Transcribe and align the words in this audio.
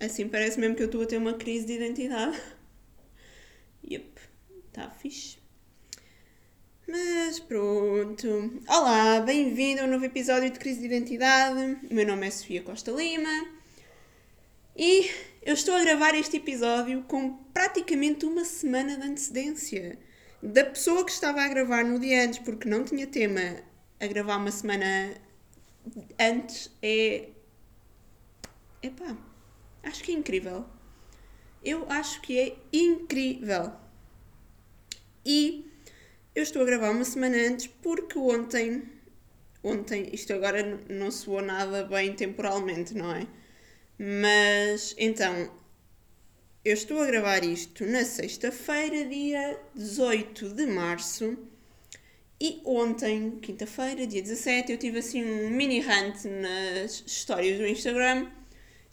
Assim 0.00 0.26
parece 0.28 0.58
mesmo 0.58 0.74
que 0.74 0.82
eu 0.82 0.86
estou 0.86 1.02
a 1.02 1.06
ter 1.06 1.18
uma 1.18 1.34
crise 1.34 1.66
de 1.66 1.74
identidade. 1.74 2.40
Yep, 3.86 4.18
está 4.66 4.88
fixe. 4.88 5.36
Mas 6.88 7.38
pronto. 7.38 8.62
Olá, 8.66 9.20
bem-vindo 9.20 9.82
a 9.82 9.84
um 9.84 9.88
novo 9.88 10.06
episódio 10.06 10.50
de 10.50 10.58
Crise 10.58 10.80
de 10.80 10.86
Identidade. 10.86 11.86
O 11.90 11.92
meu 11.94 12.06
nome 12.06 12.26
é 12.26 12.30
Sofia 12.30 12.62
Costa 12.62 12.90
Lima 12.90 13.46
e 14.74 15.10
eu 15.42 15.52
estou 15.52 15.74
a 15.74 15.84
gravar 15.84 16.14
este 16.14 16.38
episódio 16.38 17.02
com 17.02 17.34
praticamente 17.52 18.24
uma 18.24 18.46
semana 18.46 18.96
de 18.96 19.06
antecedência. 19.06 19.98
Da 20.42 20.64
pessoa 20.64 21.04
que 21.04 21.12
estava 21.12 21.42
a 21.42 21.48
gravar 21.48 21.84
no 21.84 21.98
dia 21.98 22.24
antes, 22.24 22.38
porque 22.38 22.66
não 22.66 22.84
tinha 22.84 23.06
tema, 23.06 23.62
a 24.00 24.06
gravar 24.06 24.38
uma 24.38 24.50
semana 24.50 25.14
antes 26.18 26.70
é. 26.80 27.28
Epá, 28.82 29.14
acho 29.82 30.02
que 30.02 30.12
é 30.12 30.14
incrível. 30.14 30.64
Eu 31.62 31.86
acho 31.90 32.20
que 32.22 32.38
é 32.38 32.56
incrível. 32.72 33.72
E 35.24 35.70
eu 36.34 36.42
estou 36.42 36.62
a 36.62 36.64
gravar 36.64 36.90
uma 36.90 37.04
semana 37.04 37.36
antes 37.36 37.66
porque 37.66 38.18
ontem. 38.18 38.82
Ontem, 39.62 40.08
isto 40.12 40.32
agora 40.32 40.80
não 40.88 41.10
soou 41.10 41.42
nada 41.42 41.84
bem 41.84 42.14
temporalmente, 42.14 42.94
não 42.94 43.14
é? 43.14 43.26
Mas 43.98 44.94
então, 44.96 45.52
eu 46.64 46.72
estou 46.72 47.02
a 47.02 47.06
gravar 47.06 47.44
isto 47.44 47.84
na 47.84 48.04
sexta-feira, 48.04 49.04
dia 49.04 49.60
18 49.74 50.48
de 50.54 50.66
março. 50.66 51.36
E 52.40 52.62
ontem, 52.64 53.38
quinta-feira, 53.42 54.06
dia 54.06 54.22
17, 54.22 54.72
eu 54.72 54.78
tive 54.78 55.00
assim 55.00 55.22
um 55.22 55.50
mini 55.50 55.80
rant 55.80 56.24
nas 56.24 57.04
histórias 57.06 57.58
do 57.58 57.66
Instagram 57.66 58.30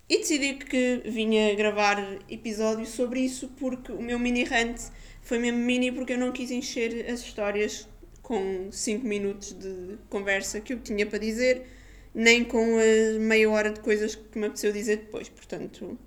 e 0.09 0.19
decidi 0.19 0.53
que 0.53 1.02
vinha 1.05 1.53
gravar 1.55 2.19
episódio 2.30 2.86
sobre 2.86 3.19
isso 3.19 3.50
porque 3.58 3.91
o 3.91 4.02
meu 4.02 4.17
mini 4.17 4.44
rant 4.44 4.80
foi 5.22 5.39
mesmo 5.39 5.59
mini 5.59 5.91
porque 5.91 6.14
eu 6.14 6.17
não 6.17 6.31
quis 6.31 6.49
encher 6.49 7.09
as 7.09 7.19
histórias 7.19 7.88
com 8.22 8.69
5 8.72 9.05
minutos 9.05 9.53
de 9.53 9.97
conversa 10.09 10.61
que 10.61 10.73
eu 10.73 10.80
tinha 10.80 11.05
para 11.05 11.19
dizer 11.19 11.66
nem 12.14 12.44
com 12.44 12.77
a 12.80 13.19
meia 13.19 13.49
hora 13.49 13.72
de 13.72 13.80
coisas 13.80 14.16
que 14.16 14.39
me 14.39 14.47
apeteceu 14.47 14.72
dizer 14.72 14.97
depois. 14.97 15.30
Portanto, 15.30 15.97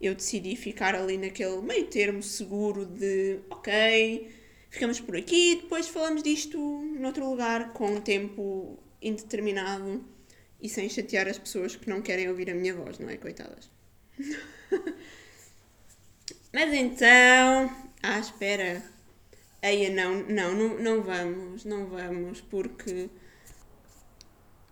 eu 0.00 0.14
decidi 0.14 0.54
ficar 0.54 0.94
ali 0.94 1.18
naquele 1.18 1.60
meio 1.60 1.86
termo 1.86 2.22
seguro 2.22 2.86
de 2.86 3.40
ok, 3.50 4.28
ficamos 4.70 5.00
por 5.00 5.16
aqui, 5.16 5.56
depois 5.62 5.88
falamos 5.88 6.22
disto 6.22 6.58
noutro 6.98 7.28
lugar 7.28 7.72
com 7.72 7.86
um 7.86 8.00
tempo 8.00 8.78
indeterminado 9.02 10.04
e 10.62 10.68
sem 10.68 10.88
chatear 10.88 11.28
as 11.28 11.38
pessoas 11.38 11.76
que 11.76 11.88
não 11.88 12.02
querem 12.02 12.28
ouvir 12.28 12.50
a 12.50 12.54
minha 12.54 12.74
voz, 12.74 12.98
não 12.98 13.08
é? 13.08 13.16
Coitadas. 13.16 13.70
Mas 16.52 16.72
então. 16.74 17.70
Ah, 18.02 18.18
espera. 18.18 18.82
Eia, 19.62 19.90
não, 19.90 20.22
não, 20.24 20.54
não, 20.54 20.78
não 20.78 21.02
vamos, 21.02 21.64
não 21.64 21.86
vamos, 21.86 22.40
porque 22.40 23.10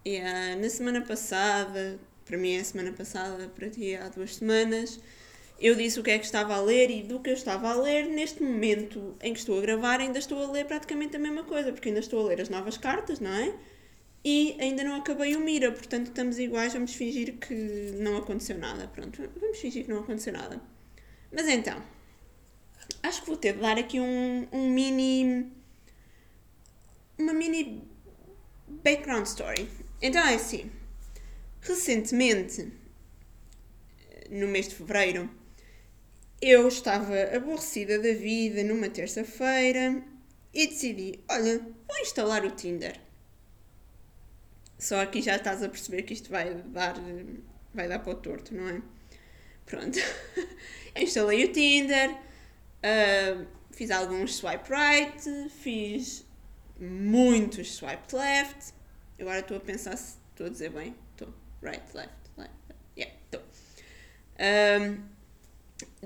Yeah, 0.06 0.56
na 0.56 0.70
semana 0.70 1.03
passada, 1.03 1.99
para 2.25 2.38
mim 2.38 2.55
é 2.55 2.60
a 2.60 2.65
semana 2.65 2.93
passada, 2.93 3.47
para 3.49 3.69
ti 3.69 3.94
há 3.94 4.09
duas 4.09 4.37
semanas, 4.37 4.99
eu 5.60 5.75
disse 5.75 6.00
o 6.00 6.03
que 6.03 6.10
é 6.10 6.19
que 6.19 6.25
estava 6.25 6.55
a 6.55 6.60
ler 6.62 6.91
e 6.91 7.03
do 7.03 7.20
que 7.20 7.28
eu 7.28 7.34
estava 7.34 7.69
a 7.69 7.75
ler, 7.75 8.06
neste 8.09 8.43
momento 8.43 9.16
em 9.20 9.34
que 9.34 9.41
estou 9.41 9.59
a 9.59 9.60
gravar, 9.60 10.00
ainda 10.00 10.19
estou 10.19 10.43
a 10.43 10.50
ler 10.50 10.65
praticamente 10.65 11.16
a 11.16 11.19
mesma 11.19 11.44
coisa, 11.44 11.72
porque 11.72 11.88
ainda 11.88 12.00
estou 12.00 12.20
a 12.25 12.28
ler 12.28 12.41
as 12.41 12.49
novas 12.49 12.78
cartas, 12.78 13.20
não 13.20 13.31
é? 13.32 13.53
E 14.31 14.59
ainda 14.61 14.84
não 14.84 14.97
acabei 14.97 15.34
o 15.34 15.41
Mira, 15.41 15.72
portanto 15.72 16.09
estamos 16.09 16.39
iguais, 16.39 16.75
vamos 16.75 16.94
fingir 16.94 17.39
que 17.39 17.55
não 17.99 18.19
aconteceu 18.19 18.59
nada. 18.59 18.87
Pronto, 18.87 19.27
vamos 19.41 19.59
fingir 19.59 19.87
que 19.87 19.91
não 19.91 20.00
aconteceu 20.00 20.34
nada. 20.34 20.61
Mas 21.33 21.49
então, 21.49 21.83
acho 23.03 23.22
que 23.22 23.27
vou 23.27 23.38
ter 23.38 23.55
de 23.55 23.61
dar 23.61 23.78
aqui 23.78 23.99
um, 23.99 24.47
um 24.53 24.69
mini. 24.69 25.50
Uma 27.17 27.33
mini 27.33 27.88
background 28.69 29.25
story. 29.25 29.67
Então 30.03 30.22
é 30.22 30.34
assim, 30.34 30.71
recentemente, 31.62 32.71
no 34.28 34.47
mês 34.47 34.69
de 34.69 34.75
fevereiro, 34.75 35.31
eu 36.43 36.69
estava 36.69 37.15
aborrecida 37.34 37.99
da 37.99 38.12
vida 38.12 38.62
numa 38.62 38.91
terça-feira 38.91 40.05
e 40.53 40.67
decidi: 40.67 41.19
olha, 41.31 41.61
vou 41.61 41.99
instalar 42.03 42.44
o 42.44 42.50
Tinder. 42.50 43.07
Só 44.78 45.00
aqui 45.00 45.21
já 45.21 45.37
estás 45.37 45.62
a 45.62 45.69
perceber 45.69 46.03
que 46.03 46.15
isto 46.15 46.31
vai 46.31 46.55
dar, 46.55 46.94
vai 47.75 47.89
dar 47.89 47.99
para 47.99 48.12
o 48.12 48.16
torto, 48.16 48.55
não 48.55 48.69
é? 48.69 48.83
Pronto. 49.66 49.99
instalei 50.97 51.44
o 51.44 51.53
Tinder, 51.53 52.11
uh, 52.11 53.47
fiz 53.72 53.91
alguns 53.91 54.37
swipe 54.37 54.71
right, 54.71 55.50
fiz 55.50 56.25
muitos 56.78 57.75
swipe 57.75 58.15
left 58.15 58.72
Agora 59.21 59.41
estou 59.41 59.56
a 59.56 59.61
pensar 59.61 59.97
se 59.97 60.17
estou 60.31 60.47
a 60.47 60.50
dizer 60.50 60.71
bem. 60.71 60.94
Estou. 61.11 61.34
Right, 61.61 61.83
left, 61.93 62.15
left. 62.37 62.55
Yeah, 62.97 63.15
estou. 63.25 63.43
Um, 64.38 65.03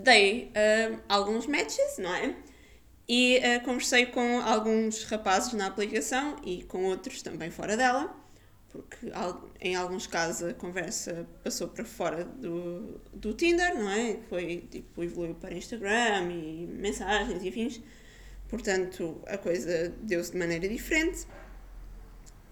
dei 0.00 0.50
um, 0.56 0.98
alguns 1.08 1.46
matches, 1.46 1.98
não 1.98 2.14
é? 2.14 2.34
E 3.06 3.38
uh, 3.38 3.64
conversei 3.64 4.06
com 4.06 4.40
alguns 4.40 5.04
rapazes 5.04 5.52
na 5.52 5.66
aplicação 5.66 6.36
e 6.42 6.62
com 6.62 6.84
outros 6.84 7.20
também 7.20 7.50
fora 7.50 7.76
dela, 7.76 8.16
porque 8.72 9.12
em 9.60 9.76
alguns 9.76 10.06
casos 10.06 10.48
a 10.48 10.54
conversa 10.54 11.26
passou 11.44 11.68
para 11.68 11.84
fora 11.84 12.24
do, 12.24 12.98
do 13.12 13.34
Tinder, 13.34 13.74
não 13.74 13.90
é? 13.90 14.18
Foi 14.30 14.66
tipo, 14.70 15.04
evoluiu 15.04 15.34
para 15.34 15.54
Instagram 15.54 16.30
e 16.32 16.66
mensagens 16.66 17.42
e 17.42 17.48
afins. 17.48 17.80
Portanto, 18.48 19.20
a 19.26 19.36
coisa 19.36 19.90
deu-se 20.00 20.32
de 20.32 20.38
maneira 20.38 20.66
diferente 20.66 21.26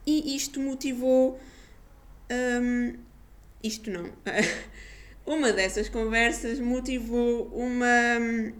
e 0.07 0.37
isto 0.37 0.61
motivou. 0.61 1.41
Um, 2.31 2.99
isto 3.63 3.91
não. 3.91 4.13
uma 5.27 5.53
dessas 5.53 5.89
conversas 5.89 6.61
motivou 6.61 7.47
uma, 7.49 8.55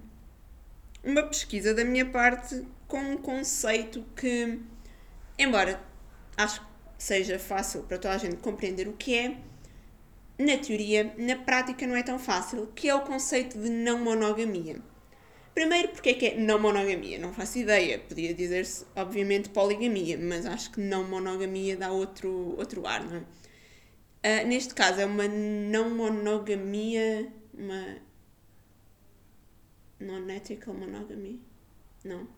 uma 1.05 1.23
pesquisa 1.25 1.75
da 1.75 1.85
minha 1.85 2.07
parte 2.07 2.67
com 2.87 2.99
um 2.99 3.17
conceito 3.17 4.05
que, 4.17 4.61
embora 5.39 5.81
acho 6.37 6.61
que 6.61 6.70
seja 7.01 7.39
fácil 7.39 7.83
para 7.85 7.99
toda 7.99 8.15
a 8.15 8.19
gente 8.19 8.37
compreender 8.37 8.87
o 8.87 8.93
que 8.93 9.17
é, 9.17 9.37
na 10.39 10.57
teoria, 10.59 11.15
na 11.17 11.37
prática 11.37 11.87
não 11.87 11.97
é 11.97 12.03
tão 12.03 12.19
fácil, 12.19 12.67
que 12.75 12.89
é 12.89 12.95
o 12.95 13.01
conceito 13.01 13.59
de 13.59 13.71
não 13.71 13.99
monogamia. 13.99 14.77
Primeiro, 15.55 15.89
porque 15.89 16.11
é 16.11 16.15
que 16.15 16.27
é 16.27 16.37
não 16.39 16.59
monogamia? 16.59 17.19
Não 17.19 17.33
faço 17.33 17.59
ideia. 17.59 17.99
Podia 17.99 18.33
dizer-se, 18.35 18.87
obviamente, 18.95 19.49
poligamia, 19.49 20.17
mas 20.19 20.47
acho 20.47 20.71
que 20.71 20.81
não 20.81 21.05
monogamia 21.09 21.77
dá 21.77 21.91
outro, 21.91 22.55
outro 22.57 22.87
ar, 22.87 23.03
não 23.05 23.17
é? 23.17 24.43
Uh, 24.45 24.47
neste 24.47 24.75
caso, 24.75 25.01
é 25.01 25.07
uma 25.07 25.27
não 25.27 25.91
monogamia, 25.91 27.33
uma 27.55 27.97
non-ethical 29.99 30.75
monogamy. 30.75 31.41
Não. 32.05 32.29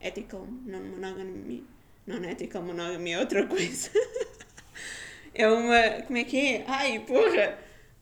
Ethical 0.00 0.46
non-monogamy. 0.64 1.75
Non-ethical 2.06 2.62
monogamy 2.62 3.12
é 3.12 3.18
outra 3.18 3.46
coisa. 3.46 3.90
é 5.34 5.48
uma. 5.48 6.02
Como 6.06 6.18
é 6.18 6.24
que 6.24 6.38
é? 6.38 6.64
Ai, 6.66 7.00
porra! 7.00 7.58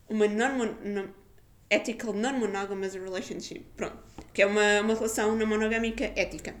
Uma 0.07 0.27
non-monogamy 0.27 1.25
ethical 1.69 2.13
non-monogamous 2.13 2.93
relationship. 2.93 3.65
Pronto. 3.75 3.97
Que 4.33 4.41
é 4.41 4.45
uma, 4.45 4.81
uma 4.81 4.93
relação 4.93 5.35
não 5.35 5.47
monogâmica 5.47 6.11
ética. 6.15 6.55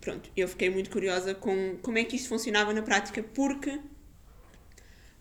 Pronto. 0.00 0.30
Eu 0.36 0.48
fiquei 0.48 0.70
muito 0.70 0.90
curiosa 0.90 1.34
com 1.34 1.76
como 1.82 1.98
é 1.98 2.04
que 2.04 2.16
isto 2.16 2.28
funcionava 2.28 2.72
na 2.72 2.82
prática, 2.82 3.22
porque, 3.22 3.80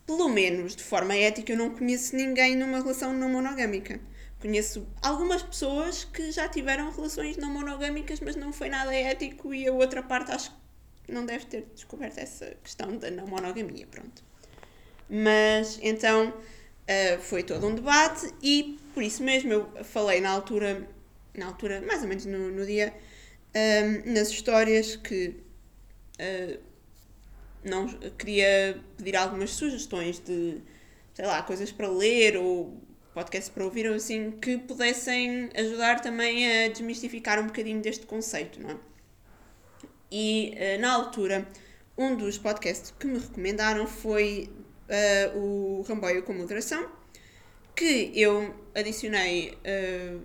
pelo 0.05 0.29
menos 0.29 0.75
de 0.75 0.83
forma 0.83 1.15
ética, 1.15 1.53
eu 1.53 1.57
não 1.57 1.71
conheço 1.71 2.15
ninguém 2.15 2.55
numa 2.55 2.79
relação 2.79 3.13
não 3.13 3.29
monogâmica. 3.29 3.99
Conheço 4.39 4.87
algumas 5.01 5.41
pessoas 5.41 6.03
que 6.03 6.31
já 6.31 6.47
tiveram 6.47 6.91
relações 6.91 7.37
não 7.37 7.49
monogâmicas, 7.49 8.19
mas 8.19 8.35
não 8.35 8.53
foi 8.53 8.69
nada 8.69 8.93
ético 8.93 9.53
e 9.53 9.67
a 9.67 9.73
outra 9.73 10.03
parte 10.03 10.31
acho 10.31 10.51
que 10.51 10.64
não 11.07 11.25
deve 11.25 11.45
ter 11.45 11.65
descoberto 11.73 12.17
essa 12.17 12.55
questão 12.63 12.97
da 12.97 13.09
não 13.11 13.27
monogamia. 13.27 13.87
Pronto. 13.87 14.23
Mas 15.09 15.79
então 15.81 16.29
uh, 16.29 17.19
foi 17.21 17.43
todo 17.43 17.67
um 17.67 17.75
debate 17.75 18.33
e 18.41 18.79
por 18.93 19.03
isso 19.03 19.23
mesmo 19.23 19.53
eu 19.53 19.83
falei 19.83 20.21
na 20.21 20.29
altura, 20.29 20.87
na 21.35 21.47
altura, 21.47 21.81
mais 21.81 22.01
ou 22.01 22.07
menos 22.07 22.25
no, 22.25 22.51
no 22.51 22.65
dia, 22.65 22.93
um, 23.55 24.13
nas 24.13 24.29
histórias 24.29 24.95
que 24.95 25.35
uh, 26.19 26.59
não 27.63 27.87
queria 28.17 28.81
pedir 28.97 29.15
algumas 29.15 29.51
sugestões 29.51 30.19
de, 30.19 30.61
sei 31.13 31.25
lá, 31.25 31.41
coisas 31.41 31.71
para 31.71 31.87
ler 31.89 32.37
ou 32.37 32.81
podcasts 33.13 33.49
para 33.49 33.63
ouvir 33.63 33.89
ou 33.89 33.95
assim, 33.95 34.31
que 34.31 34.57
pudessem 34.57 35.49
ajudar 35.55 36.01
também 36.01 36.65
a 36.65 36.67
desmistificar 36.67 37.39
um 37.39 37.47
bocadinho 37.47 37.81
deste 37.81 38.05
conceito, 38.05 38.61
não 38.61 38.71
é? 38.71 38.77
E 40.11 40.53
uh, 40.55 40.81
na 40.81 40.93
altura, 40.93 41.47
um 41.97 42.15
dos 42.15 42.37
podcasts 42.37 42.93
que 42.99 43.07
me 43.07 43.19
recomendaram 43.19 43.87
foi 43.87 44.49
uh, 44.89 45.37
o 45.37 45.81
Ramboio 45.81 46.23
com 46.23 46.33
Moderação, 46.33 46.89
que 47.75 48.11
eu 48.13 48.53
adicionei. 48.73 49.57
Uh, 49.65 50.21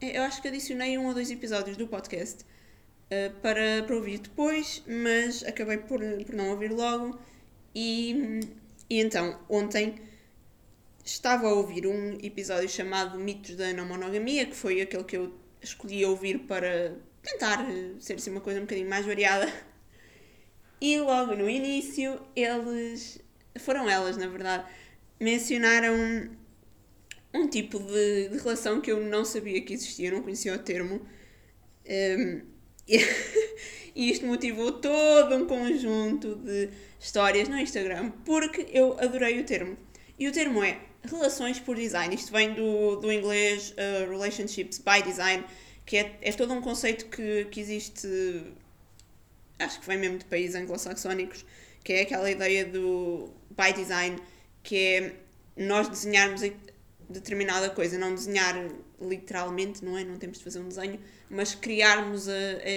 eu 0.00 0.22
acho 0.22 0.40
que 0.40 0.48
adicionei 0.48 0.96
um 0.96 1.06
ou 1.06 1.14
dois 1.14 1.30
episódios 1.30 1.76
do 1.76 1.88
podcast 1.88 2.44
para, 3.42 3.82
para 3.84 3.96
ouvir 3.96 4.18
depois, 4.18 4.80
mas 4.86 5.42
acabei 5.42 5.78
por, 5.78 5.98
por 5.98 6.34
não 6.36 6.50
ouvir 6.50 6.70
logo. 6.70 7.18
E, 7.74 8.38
e 8.88 9.00
então, 9.00 9.40
ontem 9.48 9.96
estava 11.04 11.48
a 11.48 11.52
ouvir 11.52 11.86
um 11.86 12.18
episódio 12.22 12.68
chamado 12.68 13.18
Mitos 13.18 13.56
da 13.56 13.72
Não 13.72 13.86
Monogamia, 13.86 14.46
que 14.46 14.54
foi 14.54 14.80
aquele 14.80 15.04
que 15.04 15.16
eu 15.16 15.34
escolhi 15.60 16.04
ouvir 16.04 16.40
para 16.40 16.94
tentar 17.30 17.66
ser 18.00 18.14
assim 18.14 18.30
uma 18.30 18.40
coisa 18.40 18.58
um 18.58 18.62
bocadinho 18.62 18.88
mais 18.88 19.04
variada. 19.04 19.52
E 20.80 20.98
logo 21.00 21.34
no 21.34 21.48
início, 21.48 22.20
eles. 22.34 23.20
Foram 23.58 23.90
elas, 23.90 24.16
na 24.16 24.28
verdade, 24.28 24.64
mencionaram 25.18 26.30
um 27.34 27.48
tipo 27.48 27.78
de, 27.80 28.28
de 28.28 28.38
relação 28.38 28.80
que 28.80 28.90
eu 28.90 29.00
não 29.00 29.24
sabia 29.24 29.60
que 29.60 29.74
existia, 29.74 30.10
não 30.10 30.22
conhecia 30.22 30.54
o 30.54 30.58
termo. 30.58 31.00
Um, 31.86 32.42
e, 32.86 32.98
e 33.94 34.10
isto 34.10 34.24
motivou 34.26 34.72
todo 34.72 35.34
um 35.34 35.46
conjunto 35.46 36.36
de 36.36 36.70
histórias 37.00 37.48
no 37.48 37.58
Instagram, 37.58 38.10
porque 38.24 38.68
eu 38.72 38.98
adorei 39.00 39.40
o 39.40 39.44
termo. 39.44 39.76
E 40.18 40.28
o 40.28 40.32
termo 40.32 40.62
é 40.62 40.80
relações 41.02 41.58
por 41.58 41.76
design. 41.76 42.14
Isto 42.14 42.32
vem 42.32 42.54
do, 42.54 42.96
do 42.96 43.12
inglês 43.12 43.72
uh, 43.72 44.10
Relationships 44.10 44.78
by 44.78 45.02
Design, 45.02 45.44
que 45.88 45.96
é, 45.96 46.18
é 46.20 46.32
todo 46.32 46.52
um 46.52 46.60
conceito 46.60 47.06
que, 47.06 47.46
que 47.46 47.58
existe, 47.58 48.06
acho 49.58 49.80
que 49.80 49.86
vem 49.86 49.96
mesmo 49.96 50.18
de 50.18 50.26
países 50.26 50.54
anglo-saxónicos, 50.54 51.46
que 51.82 51.94
é 51.94 52.02
aquela 52.02 52.30
ideia 52.30 52.66
do 52.66 53.32
by 53.56 53.72
design, 53.72 54.20
que 54.62 54.76
é 54.76 55.12
nós 55.56 55.88
desenharmos 55.88 56.42
determinada 57.08 57.70
coisa, 57.70 57.96
não 57.96 58.14
desenhar 58.14 58.54
literalmente, 59.00 59.82
não 59.82 59.96
é? 59.96 60.04
Não 60.04 60.18
temos 60.18 60.36
de 60.36 60.44
fazer 60.44 60.58
um 60.58 60.68
desenho, 60.68 61.00
mas 61.30 61.54
criarmos 61.54 62.28
a, 62.28 62.32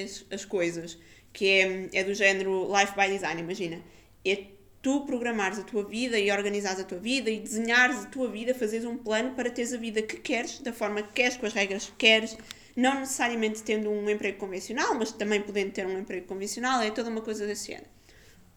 as, 0.06 0.26
as 0.32 0.46
coisas, 0.46 0.98
que 1.34 1.50
é, 1.50 1.90
é 1.92 2.04
do 2.06 2.14
género 2.14 2.72
life 2.74 2.96
by 2.96 3.14
design, 3.14 3.42
imagina. 3.42 3.82
É 4.24 4.46
tu 4.82 5.02
programares 5.02 5.60
a 5.60 5.64
tua 5.64 5.84
vida 5.84 6.18
e 6.18 6.32
organizares 6.32 6.80
a 6.80 6.86
tua 6.86 6.98
vida 6.98 7.30
e 7.30 7.42
desenhares 7.42 8.06
a 8.06 8.06
tua 8.06 8.30
vida, 8.30 8.56
fazeres 8.56 8.86
um 8.86 8.96
plano 8.96 9.36
para 9.36 9.50
teres 9.50 9.74
a 9.74 9.78
vida 9.78 10.02
que 10.02 10.16
queres, 10.16 10.60
da 10.60 10.72
forma 10.72 11.04
que 11.04 11.12
queres, 11.12 11.36
com 11.36 11.46
as 11.46 11.52
regras 11.52 11.88
que 11.88 11.96
queres, 11.98 12.38
não 12.76 13.00
necessariamente 13.00 13.64
tendo 13.64 13.90
um 13.90 14.10
emprego 14.10 14.38
convencional, 14.38 14.96
mas 14.96 15.12
também 15.12 15.42
podendo 15.42 15.72
ter 15.72 15.86
um 15.86 16.00
emprego 16.00 16.28
convencional, 16.28 16.82
é 16.82 16.92
toda 16.92 17.10
uma 17.10 17.22
coisa 17.22 17.46
desse 17.46 17.68
género. 17.68 17.90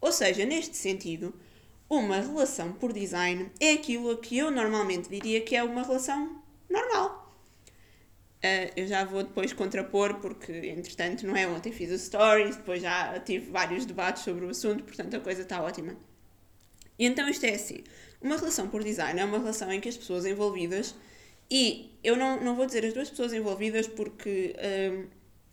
Ou 0.00 0.12
seja, 0.12 0.44
neste 0.44 0.76
sentido, 0.76 1.34
uma 1.88 2.20
relação 2.20 2.72
por 2.72 2.92
design 2.92 3.50
é 3.60 3.72
aquilo 3.72 4.16
que 4.18 4.38
eu 4.38 4.50
normalmente 4.50 5.08
diria 5.08 5.40
que 5.40 5.56
é 5.56 5.62
uma 5.62 5.82
relação 5.82 6.42
normal. 6.68 7.24
Uh, 8.44 8.70
eu 8.76 8.86
já 8.86 9.04
vou 9.04 9.22
depois 9.22 9.54
contrapor, 9.54 10.16
porque 10.16 10.52
entretanto, 10.52 11.26
não 11.26 11.34
é? 11.34 11.48
Ontem 11.48 11.72
fiz 11.72 11.90
o 11.90 11.98
stories, 11.98 12.56
depois 12.56 12.82
já 12.82 13.18
tive 13.20 13.50
vários 13.50 13.86
debates 13.86 14.22
sobre 14.22 14.44
o 14.44 14.50
assunto, 14.50 14.84
portanto 14.84 15.16
a 15.16 15.20
coisa 15.20 15.42
está 15.42 15.62
ótima. 15.62 15.96
E 16.98 17.06
então 17.06 17.26
isto 17.28 17.44
é 17.46 17.54
assim: 17.54 17.82
uma 18.20 18.36
relação 18.36 18.68
por 18.68 18.84
design 18.84 19.18
é 19.18 19.24
uma 19.24 19.38
relação 19.38 19.72
em 19.72 19.80
que 19.80 19.88
as 19.88 19.96
pessoas 19.96 20.26
envolvidas 20.26 20.94
e 21.50 21.98
eu 22.02 22.16
não, 22.16 22.40
não 22.40 22.54
vou 22.54 22.66
dizer 22.66 22.84
as 22.84 22.92
duas 22.92 23.10
pessoas 23.10 23.32
envolvidas 23.32 23.86
porque 23.86 24.54
uh, 24.58 25.08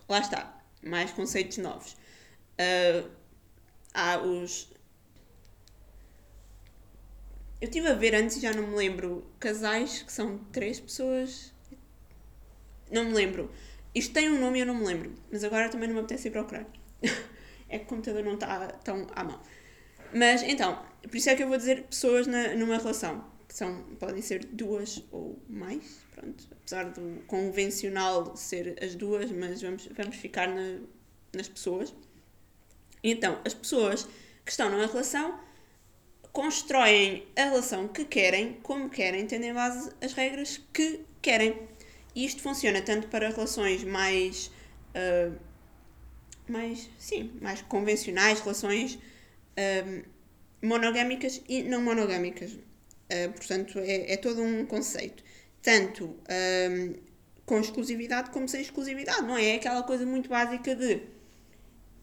lá 0.08 0.20
está, 0.20 0.62
mais 0.84 1.12
conceitos 1.12 1.58
novos. 1.58 1.94
Uh, 1.94 3.10
há 3.94 4.20
os. 4.20 4.72
Eu 7.60 7.68
estive 7.68 7.88
a 7.88 7.94
ver 7.94 8.16
antes 8.16 8.38
e 8.38 8.42
já 8.42 8.54
não 8.54 8.68
me 8.68 8.76
lembro 8.76 9.26
casais 9.40 10.02
que 10.02 10.12
são 10.12 10.40
três 10.52 10.80
pessoas. 10.80 11.54
Não 12.92 13.06
me 13.06 13.14
lembro. 13.14 13.52
Isto 13.94 14.14
tem 14.14 14.30
um 14.30 14.40
nome 14.40 14.58
e 14.58 14.62
eu 14.62 14.66
não 14.66 14.76
me 14.76 14.86
lembro, 14.86 15.14
mas 15.32 15.44
agora 15.44 15.70
também 15.70 15.88
não 15.88 15.96
me 15.96 16.02
apetece 16.02 16.30
ir 16.30 16.32
procurar. 16.32 16.66
é 17.70 17.78
que 17.78 17.86
o 17.86 17.88
computador 17.88 18.24
não 18.24 18.34
está 18.34 18.68
tão 18.84 19.06
à 19.14 19.24
mão. 19.24 19.40
Mas 20.14 20.42
então, 20.44 20.84
por 21.02 21.16
isso 21.16 21.30
é 21.30 21.36
que 21.36 21.44
eu 21.44 21.48
vou 21.48 21.58
dizer 21.58 21.84
pessoas 21.84 22.26
na, 22.26 22.56
numa 22.56 22.78
relação 22.78 23.24
são, 23.56 23.83
podem 24.00 24.21
ser 24.21 24.45
duas 24.45 25.03
ou 25.12 25.38
mais, 25.48 26.00
pronto, 26.15 26.48
apesar 26.51 26.86
do 26.92 27.21
convencional 27.27 28.36
ser 28.36 28.81
as 28.83 28.95
duas, 28.95 29.31
mas 29.31 29.62
vamos, 29.62 29.88
vamos 29.88 30.15
ficar 30.15 30.48
na, 30.48 30.80
nas 31.33 31.50
pessoas. 31.50 31.94
Então, 33.03 33.39
as 33.44 33.53
pessoas 33.53 34.07
que 34.45 34.51
estão 34.51 34.69
numa 34.69 34.86
relação 34.86 35.39
constroem 36.31 37.27
a 37.36 37.44
relação 37.45 37.88
que 37.88 38.06
querem, 38.06 38.53
como 38.63 38.89
querem, 38.89 39.25
tendo 39.27 39.44
em 39.44 39.53
base 39.53 39.92
as 40.01 40.13
regras 40.13 40.62
que 40.71 41.01
querem. 41.21 41.68
E 42.15 42.25
isto 42.25 42.42
funciona 42.42 42.81
tanto 42.81 43.07
para 43.07 43.30
relações 43.30 43.83
mais, 43.83 44.51
uh, 44.95 45.38
mais, 46.48 46.89
sim, 46.98 47.31
mais 47.42 47.62
convencionais, 47.63 48.39
relações 48.39 48.95
uh, 48.95 50.03
monogâmicas 50.62 51.42
e 51.48 51.63
não 51.63 51.81
monogâmicas. 51.81 52.57
Uh, 53.12 53.31
portanto, 53.34 53.78
é, 53.80 54.13
é, 54.13 54.18
todo 54.18 54.42
um 54.42 54.66
conceito. 54.66 55.22
Tanto 55.62 56.06
um, 56.06 56.94
com 57.46 57.60
exclusividade 57.60 58.30
como 58.30 58.48
sem 58.48 58.62
exclusividade, 58.62 59.24
não 59.24 59.38
é? 59.38 59.48
É 59.48 59.56
aquela 59.56 59.84
coisa 59.84 60.06
muito 60.06 60.30
básica 60.30 60.74
de. 60.74 61.02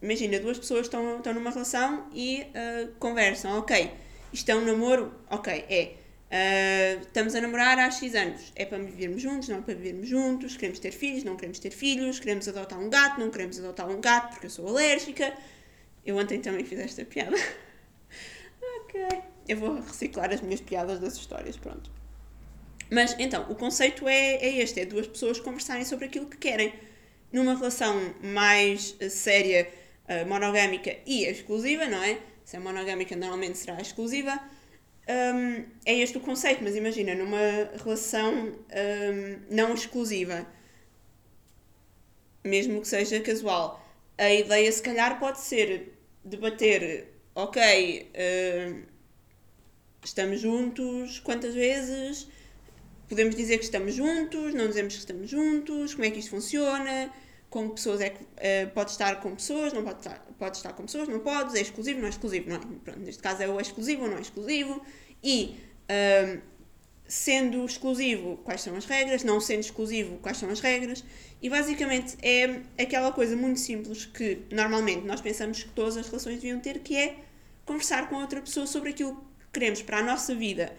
Imagina, 0.02 0.38
duas 0.38 0.58
pessoas 0.58 0.82
estão, 0.82 1.16
estão 1.16 1.32
numa 1.32 1.50
relação 1.50 2.08
e 2.12 2.42
uh, 2.42 2.92
conversam, 2.98 3.58
ok, 3.58 3.90
isto 4.32 4.48
é 4.50 4.54
um 4.54 4.64
namoro? 4.64 5.12
Ok, 5.30 5.64
é. 5.68 5.94
Uh, 6.30 7.00
estamos 7.00 7.34
a 7.34 7.40
namorar 7.40 7.78
há 7.78 7.90
X 7.90 8.14
anos. 8.14 8.52
É 8.54 8.66
para 8.66 8.78
vivermos 8.78 9.22
juntos, 9.22 9.48
não 9.48 9.58
é 9.58 9.62
para 9.62 9.74
vivermos 9.74 10.08
juntos, 10.08 10.56
queremos 10.56 10.78
ter 10.78 10.92
filhos, 10.92 11.24
não 11.24 11.36
queremos 11.36 11.58
ter 11.58 11.70
filhos, 11.70 12.20
queremos 12.20 12.46
adotar 12.46 12.78
um 12.78 12.90
gato, 12.90 13.18
não 13.18 13.30
queremos 13.30 13.58
adotar 13.58 13.88
um 13.88 14.00
gato 14.00 14.32
porque 14.32 14.46
eu 14.46 14.50
sou 14.50 14.68
alérgica. 14.68 15.32
Eu 16.04 16.16
ontem 16.18 16.40
também 16.40 16.64
fiz 16.64 16.78
esta 16.78 17.04
piada. 17.04 17.36
ok 18.84 19.37
eu 19.48 19.56
vou 19.56 19.80
reciclar 19.80 20.32
as 20.32 20.40
minhas 20.40 20.60
piadas 20.60 21.00
das 21.00 21.16
histórias, 21.16 21.56
pronto. 21.56 21.90
Mas 22.90 23.16
então, 23.18 23.46
o 23.50 23.54
conceito 23.54 24.06
é, 24.08 24.34
é 24.36 24.58
este: 24.58 24.80
é 24.80 24.86
duas 24.86 25.06
pessoas 25.06 25.40
conversarem 25.40 25.84
sobre 25.84 26.06
aquilo 26.06 26.26
que 26.26 26.36
querem. 26.36 26.72
Numa 27.32 27.54
relação 27.54 28.14
mais 28.22 28.96
eh, 29.00 29.10
séria, 29.10 29.68
uh, 30.08 30.26
monogâmica 30.26 30.96
e 31.06 31.24
exclusiva, 31.26 31.84
não 31.86 32.02
é? 32.02 32.18
Se 32.42 32.56
é 32.56 32.58
monogâmica, 32.58 33.14
normalmente 33.14 33.58
será 33.58 33.78
exclusiva. 33.80 34.40
Um, 35.08 35.64
é 35.84 35.94
este 35.94 36.16
o 36.16 36.20
conceito, 36.20 36.62
mas 36.62 36.74
imagina, 36.76 37.14
numa 37.14 37.38
relação 37.82 38.32
um, 38.34 39.40
não 39.50 39.74
exclusiva, 39.74 40.46
mesmo 42.44 42.80
que 42.80 42.88
seja 42.88 43.20
casual, 43.20 43.82
a 44.16 44.32
ideia 44.32 44.70
se 44.70 44.82
calhar 44.82 45.18
pode 45.18 45.40
ser 45.40 45.94
debater, 46.24 47.08
ok. 47.34 48.10
Uh, 48.14 48.97
Estamos 50.08 50.40
juntos 50.40 51.20
quantas 51.20 51.54
vezes? 51.54 52.26
Podemos 53.10 53.34
dizer 53.36 53.58
que 53.58 53.64
estamos 53.64 53.94
juntos, 53.94 54.54
não 54.54 54.66
dizemos 54.66 54.94
que 54.94 55.00
estamos 55.00 55.28
juntos, 55.28 55.92
como 55.92 56.06
é 56.06 56.10
que 56.10 56.18
isto 56.18 56.30
funciona? 56.30 57.12
Com 57.50 57.68
pessoas 57.68 58.00
é 58.00 58.10
que 58.10 58.22
uh, 58.22 58.70
pode 58.74 58.90
estar 58.90 59.20
com 59.20 59.34
pessoas, 59.34 59.72
não 59.74 59.84
pode 59.84 59.98
estar, 59.98 60.18
pode 60.38 60.56
estar 60.56 60.72
com 60.72 60.84
pessoas, 60.84 61.08
não 61.08 61.20
pode, 61.20 61.56
é 61.58 61.60
exclusivo, 61.60 62.00
não 62.00 62.06
é 62.06 62.10
exclusivo, 62.10 62.48
não 62.48 62.56
é? 62.56 62.58
Pronto, 62.58 63.00
neste 63.00 63.22
caso 63.22 63.42
é 63.42 63.48
o 63.48 63.60
exclusivo 63.60 64.04
ou 64.04 64.10
não 64.10 64.16
é 64.16 64.22
exclusivo. 64.22 64.82
E 65.22 65.58
uh, 65.90 66.40
sendo 67.06 67.64
exclusivo, 67.66 68.38
quais 68.38 68.62
são 68.62 68.76
as 68.76 68.86
regras, 68.86 69.22
não 69.24 69.40
sendo 69.40 69.60
exclusivo, 69.60 70.16
quais 70.18 70.38
são 70.38 70.48
as 70.48 70.60
regras. 70.60 71.04
E 71.42 71.50
basicamente 71.50 72.16
é 72.22 72.62
aquela 72.82 73.12
coisa 73.12 73.36
muito 73.36 73.60
simples 73.60 74.06
que 74.06 74.40
normalmente 74.50 75.06
nós 75.06 75.20
pensamos 75.20 75.62
que 75.62 75.70
todas 75.70 75.98
as 75.98 76.06
relações 76.06 76.36
deviam 76.36 76.60
ter, 76.60 76.78
que 76.78 76.96
é 76.96 77.16
conversar 77.66 78.08
com 78.08 78.16
outra 78.16 78.40
pessoa 78.40 78.66
sobre 78.66 78.90
aquilo 78.90 79.27
queremos 79.52 79.82
para 79.82 79.98
a 79.98 80.02
nossa 80.02 80.34
vida 80.34 80.72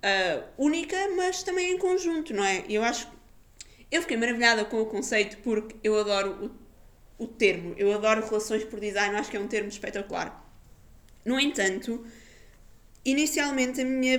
uh, 0.00 0.44
única, 0.58 0.96
mas 1.16 1.42
também 1.42 1.72
em 1.72 1.78
conjunto, 1.78 2.34
não 2.34 2.44
é? 2.44 2.64
Eu 2.68 2.82
acho. 2.82 3.08
Eu 3.90 4.02
fiquei 4.02 4.16
maravilhada 4.16 4.64
com 4.64 4.80
o 4.80 4.86
conceito 4.86 5.38
porque 5.38 5.76
eu 5.82 5.98
adoro 5.98 6.56
o, 7.18 7.24
o 7.24 7.26
termo, 7.26 7.74
eu 7.76 7.92
adoro 7.92 8.24
relações 8.24 8.64
por 8.64 8.78
design, 8.78 9.16
acho 9.16 9.30
que 9.30 9.36
é 9.36 9.40
um 9.40 9.48
termo 9.48 9.68
espetacular. 9.68 10.46
No 11.24 11.38
entanto, 11.38 12.04
inicialmente 13.04 13.80
a 13.80 13.84
minha, 13.84 14.16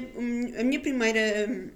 a 0.60 0.63
minha 0.63 0.79
primeira. 0.79 1.72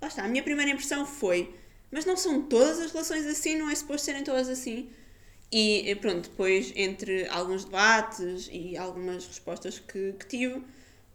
Lá 0.00 0.08
está, 0.08 0.24
a 0.24 0.28
minha 0.28 0.42
primeira 0.42 0.70
impressão 0.70 1.06
foi: 1.06 1.54
mas 1.90 2.04
não 2.04 2.16
são 2.16 2.42
todas 2.42 2.78
as 2.80 2.92
relações 2.92 3.26
assim, 3.26 3.56
não 3.56 3.70
é 3.70 3.74
suposto 3.74 4.06
serem 4.06 4.24
todas 4.24 4.48
assim? 4.48 4.90
E 5.52 5.96
pronto, 6.00 6.28
depois 6.30 6.72
entre 6.76 7.26
alguns 7.28 7.64
debates 7.64 8.48
e 8.52 8.76
algumas 8.76 9.26
respostas 9.26 9.80
que, 9.80 10.12
que 10.12 10.26
tive, 10.26 10.62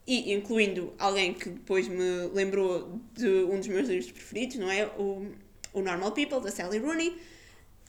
e 0.05 0.33
incluindo 0.33 0.93
alguém 0.99 1.33
que 1.33 1.49
depois 1.49 1.87
me 1.87 2.27
lembrou 2.33 2.99
de 3.13 3.27
um 3.45 3.57
dos 3.57 3.67
meus 3.67 3.87
livros 3.87 4.11
preferidos, 4.11 4.57
não 4.57 4.69
é? 4.69 4.85
O, 4.97 5.31
o 5.73 5.81
Normal 5.81 6.11
People, 6.11 6.41
da 6.41 6.51
Sally 6.51 6.79
Rooney. 6.79 7.17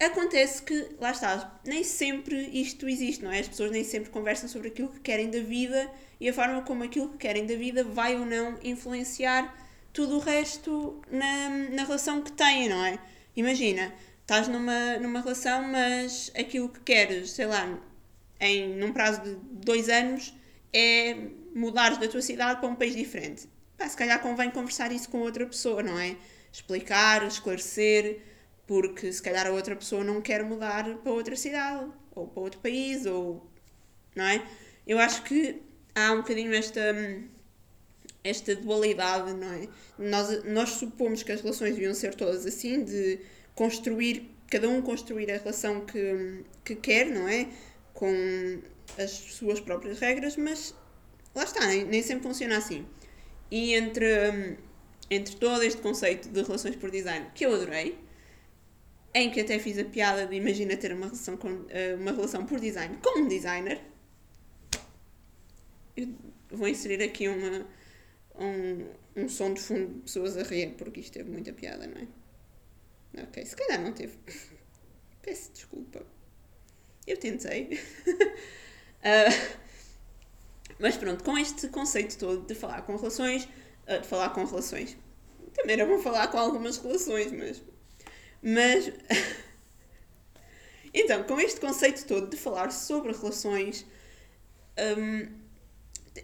acontece 0.01 0.63
que, 0.63 0.89
lá 1.01 1.11
está, 1.11 1.61
nem 1.65 1.83
sempre 1.83 2.37
isto 2.53 2.89
existe, 2.89 3.25
não 3.25 3.33
é? 3.33 3.41
As 3.41 3.49
pessoas 3.49 3.71
nem 3.71 3.85
sempre 3.85 4.11
conversam 4.11 4.49
sobre 4.49 4.69
aquilo 4.69 4.89
que 4.89 5.01
querem 5.01 5.31
da 5.31 5.41
vida 5.41 5.91
e 6.21 6.29
a 6.29 6.33
forma 6.33 6.63
como 6.63 6.85
aquilo 6.85 7.11
que 7.11 7.19
querem 7.19 7.45
da 7.45 7.57
vida 7.57 7.85
vai 7.85 8.17
ou 8.17 8.25
não 8.25 8.59
influenciar 8.63 9.55
tudo 9.93 10.17
o 10.17 10.19
resto 10.19 11.01
na, 11.11 11.49
na 11.71 11.85
relação 11.85 12.23
que 12.23 12.33
têm, 12.33 12.69
não 12.69 12.85
é? 12.85 12.99
Imagina, 13.37 13.93
estás 14.27 14.49
numa, 14.49 14.99
numa 14.99 15.21
relação, 15.21 15.63
mas 15.63 16.33
aquilo 16.37 16.69
que 16.69 16.81
queres, 16.81 17.31
sei 17.31 17.47
lá, 17.47 17.81
em, 18.41 18.75
num 18.77 18.93
prazo 18.93 19.23
de 19.23 19.37
dois 19.65 19.89
anos 19.89 20.35
é 20.73 21.17
mudares 21.55 21.97
da 21.99 22.09
tua 22.09 22.21
cidade 22.21 22.59
para 22.59 22.69
um 22.69 22.75
país 22.75 22.97
diferente. 22.97 23.49
Pá, 23.79 23.89
se 23.89 23.97
calhar 23.97 24.21
convém 24.21 24.51
conversar 24.51 24.91
isso 24.91 25.09
com 25.09 25.19
outra 25.21 25.47
pessoa, 25.47 25.81
não 25.81 25.97
é? 25.97 26.17
Explicar, 26.53 27.25
esclarecer, 27.25 28.21
porque 28.67 29.13
se 29.13 29.23
calhar 29.23 29.47
a 29.47 29.51
outra 29.53 29.77
pessoa 29.77 30.03
não 30.03 30.21
quer 30.21 30.43
mudar 30.43 30.85
para 30.99 31.13
outra 31.13 31.37
cidade, 31.37 31.89
ou 32.13 32.27
para 32.27 32.43
outro 32.43 32.61
país, 32.61 33.07
ou. 33.07 33.49
não 34.17 34.25
é? 34.25 34.45
Eu 34.85 34.99
acho 34.99 35.23
que 35.23 35.63
há 35.95 36.13
um 36.13 36.19
bocadinho 36.19 36.53
esta 36.53 36.81
esta 38.25 38.57
dualidade, 38.57 39.33
não 39.35 39.53
é? 39.53 39.69
Nós, 39.97 40.45
nós 40.45 40.71
supomos 40.71 41.23
que 41.23 41.31
as 41.31 41.41
relações 41.41 41.77
deviam 41.77 41.95
ser 41.95 42.13
todas 42.17 42.45
assim, 42.45 42.83
de 42.83 43.21
construir, 43.57 44.31
cada 44.49 44.69
um 44.69 44.81
construir 44.81 45.29
a 45.33 45.39
relação 45.39 45.85
que, 45.85 46.45
que 46.65 46.77
quer, 46.77 47.07
não 47.07 47.27
é? 47.27 47.49
Com 47.93 48.13
as 48.97 49.11
suas 49.11 49.59
próprias 49.59 49.99
regras, 49.99 50.37
mas 50.37 50.73
lá 51.35 51.43
está, 51.43 51.67
nem, 51.67 51.85
nem 51.85 52.03
sempre 52.03 52.29
funciona 52.29 52.57
assim. 52.57 52.87
E 53.51 53.75
entre, 53.75 54.57
entre 55.11 55.35
todo 55.37 55.63
este 55.65 55.81
conceito 55.81 56.29
de 56.29 56.43
relações 56.43 56.77
por 56.77 56.91
design, 56.91 57.27
que 57.35 57.45
eu 57.45 57.55
adorei, 57.55 57.99
em 59.15 59.31
que 59.31 59.41
até 59.41 59.59
fiz 59.59 59.79
a 59.79 59.85
piada 59.85 60.27
de 60.27 60.37
imagina 60.37 60.77
ter 60.77 60.93
uma 60.93 61.07
relação, 61.07 61.37
com, 61.37 61.65
eh, 61.71 61.95
uma 61.95 62.13
relação 62.13 62.45
por 62.45 62.61
design 62.61 62.99
com 63.03 63.21
um 63.21 63.27
designer, 63.27 63.81
eu 65.97 66.09
vou 66.51 66.69
inserir 66.69 67.03
aqui 67.03 67.27
uma, 67.27 67.67
um, 68.39 68.87
um 69.17 69.29
som 69.29 69.55
de 69.55 69.61
fundo 69.61 69.95
de 69.95 70.01
pessoas 70.01 70.37
a 70.37 70.43
rir, 70.43 70.75
porque 70.77 71.01
isto 71.01 71.15
teve 71.15 71.31
muita 71.31 71.53
piada, 71.55 71.87
não 71.87 72.03
é? 72.03 72.07
Ok, 73.23 73.45
se 73.45 73.57
calhar 73.57 73.81
não 73.81 73.93
teve. 73.93 74.19
Peço 75.23 75.53
desculpa. 75.53 76.05
Eu 77.07 77.17
tentei. 77.17 77.81
uh, 78.09 79.57
mas 80.79 80.97
pronto, 80.97 81.25
com 81.25 81.39
este 81.39 81.69
conceito 81.69 82.19
todo 82.19 82.47
de 82.47 82.55
falar 82.55 82.83
com 82.83 82.97
relações, 82.97 83.49
uh, 83.89 84.01
de 84.01 84.07
falar 84.07 84.31
com 84.31 84.45
relações. 84.45 84.97
Também 85.55 85.75
era 85.75 85.87
bom 85.87 85.99
falar 86.01 86.29
com 86.29 86.39
algumas 86.39 86.77
relações, 86.77 87.33
mas. 87.33 87.63
Mas. 88.43 88.93
então, 90.93 91.25
com 91.25 91.41
este 91.41 91.61
conceito 91.61 92.07
todo 92.07 92.29
de 92.29 92.37
falar 92.37 92.71
sobre 92.71 93.13
relações. 93.13 93.87
Um, 94.79 95.47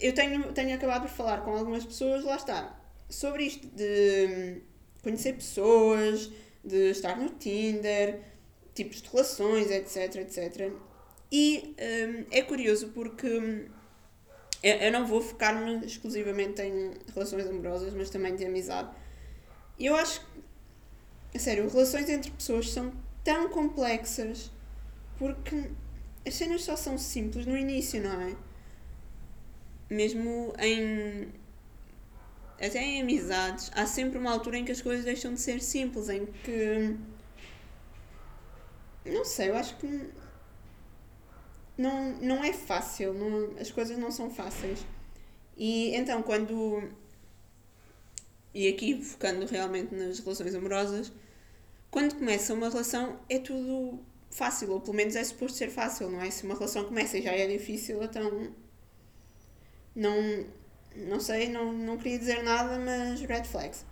eu 0.01 0.15
tenho, 0.15 0.53
tenho 0.53 0.75
acabado 0.75 1.03
por 1.03 1.11
falar 1.11 1.43
com 1.43 1.57
algumas 1.57 1.85
pessoas, 1.85 2.25
lá 2.25 2.37
está, 2.37 2.81
sobre 3.09 3.45
isto 3.45 3.67
de 3.69 4.63
conhecer 5.03 5.35
pessoas, 5.35 6.31
de 6.65 6.91
estar 6.91 7.17
no 7.17 7.29
Tinder, 7.31 8.21
tipos 8.75 9.03
de 9.03 9.09
relações, 9.11 9.71
etc, 9.71 10.17
etc. 10.17 10.73
E 11.31 11.75
um, 11.79 12.25
é 12.31 12.43
curioso 12.43 12.89
porque 12.89 13.27
hum, 13.27 13.67
eu, 14.63 14.77
eu 14.77 14.93
não 14.93 15.07
vou 15.07 15.21
focar-me 15.21 15.85
exclusivamente 15.85 16.63
em 16.63 16.93
relações 17.15 17.47
amorosas, 17.47 17.93
mas 17.95 18.11
também 18.11 18.37
de 18.37 18.45
amizade. 18.45 18.91
Eu 19.79 19.97
acho 19.97 20.25
que, 21.31 21.39
sério, 21.39 21.69
relações 21.69 22.09
entre 22.09 22.31
pessoas 22.31 22.71
são 22.71 22.93
tão 23.25 23.49
complexas 23.49 24.51
porque 25.19 25.71
as 26.27 26.35
cenas 26.35 26.63
só 26.63 26.77
são 26.77 26.99
simples 26.99 27.47
no 27.47 27.57
início, 27.57 28.03
não 28.03 28.21
é? 28.21 28.37
mesmo 29.93 30.53
em 30.59 31.29
até 32.67 32.81
em 32.81 33.03
amizades, 33.03 33.71
há 33.75 33.87
sempre 33.87 34.19
uma 34.19 34.31
altura 34.31 34.59
em 34.59 34.65
que 34.65 34.73
as 34.73 34.81
coisas 34.81 35.05
deixam 35.05 35.35
de 35.35 35.41
ser 35.41 35.61
simples, 35.61 36.09
em 36.09 36.27
que 36.27 36.97
não 39.05 39.25
sei, 39.25 39.51
eu 39.51 39.57
acho 39.57 39.77
que 39.79 40.11
não, 41.77 42.13
não 42.21 42.45
é 42.45 42.53
fácil, 42.53 43.13
não, 43.15 43.59
as 43.61 43.71
coisas 43.71 43.99
não 43.99 44.13
são 44.13 44.31
fáceis. 44.31 44.87
E 45.57 45.95
então 45.97 46.23
quando 46.23 46.89
e 48.55 48.69
aqui 48.69 49.03
focando 49.03 49.47
realmente 49.47 49.95
nas 49.95 50.19
relações 50.21 50.55
amorosas, 50.55 51.13
quando 51.91 52.15
começa 52.15 52.55
uma 52.55 52.69
relação 52.69 53.19
é 53.29 53.39
tudo 53.39 53.99
fácil, 54.31 54.71
ou 54.73 54.81
pelo 54.81 54.95
menos 54.95 55.17
é 55.17 55.25
suposto 55.25 55.59
ser 55.59 55.71
fácil, 55.71 56.11
não 56.11 56.21
é? 56.21 56.31
Se 56.31 56.45
uma 56.45 56.55
relação 56.55 56.85
começa 56.85 57.19
e 57.19 57.23
já 57.23 57.33
é 57.33 57.47
difícil, 57.47 58.03
então 58.03 58.55
não, 59.95 60.47
não 60.97 61.21
sei, 61.21 61.49
não, 61.49 61.73
não 61.73 61.97
queria 61.97 62.19
dizer 62.19 62.43
nada, 62.43 62.79
mas 62.79 63.21
red 63.23 63.45
flags. 63.45 63.85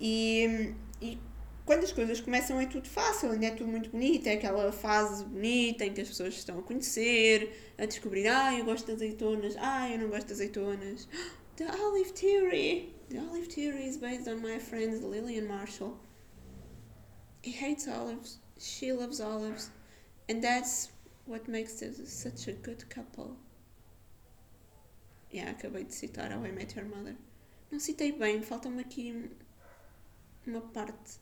E, 0.00 0.74
e 1.00 1.18
quando 1.64 1.84
as 1.84 1.92
coisas 1.92 2.20
começam 2.20 2.60
é 2.60 2.66
tudo 2.66 2.88
fácil, 2.88 3.30
ainda 3.30 3.46
é 3.46 3.50
tudo 3.50 3.70
muito 3.70 3.90
bonito, 3.90 4.26
é 4.26 4.32
aquela 4.32 4.72
fase 4.72 5.24
bonita 5.24 5.84
em 5.84 5.92
que 5.92 6.00
as 6.00 6.08
pessoas 6.08 6.34
estão 6.34 6.58
a 6.58 6.62
conhecer, 6.62 7.74
a 7.78 7.86
descobrir, 7.86 8.26
ah, 8.26 8.58
eu 8.58 8.64
gosto 8.64 8.86
de 8.86 8.92
azeitonas, 8.92 9.56
ah, 9.58 9.88
eu 9.90 9.98
não 9.98 10.08
gosto 10.08 10.26
de 10.26 10.32
azeitonas. 10.32 11.08
The 11.56 11.66
Olive 11.66 12.12
Theory! 12.12 12.94
The 13.10 13.20
Olive 13.20 13.48
Theory 13.48 13.86
is 13.86 13.98
based 13.98 14.26
on 14.28 14.40
my 14.40 14.58
friend 14.58 15.02
Lillian 15.04 15.46
Marshall. 15.46 15.98
He 17.42 17.52
hates 17.52 17.86
olives, 17.86 18.38
she 18.58 18.92
loves 18.92 19.20
olives, 19.20 19.70
and 20.28 20.42
that's 20.42 20.90
what 21.26 21.48
makes 21.48 21.74
them 21.80 21.94
such 22.06 22.48
a 22.48 22.52
good 22.52 22.88
couple. 22.88 23.36
Yeah, 25.32 25.52
acabei 25.52 25.84
de 25.84 25.94
citar 25.94 26.36
How 26.36 26.44
I 26.44 26.52
Met 26.52 26.76
Your 26.78 26.88
Mother. 26.88 27.14
Não 27.70 27.78
citei 27.78 28.12
bem, 28.12 28.42
falta-me 28.42 28.80
aqui 28.80 29.30
uma 30.46 30.60
parte. 30.60 31.20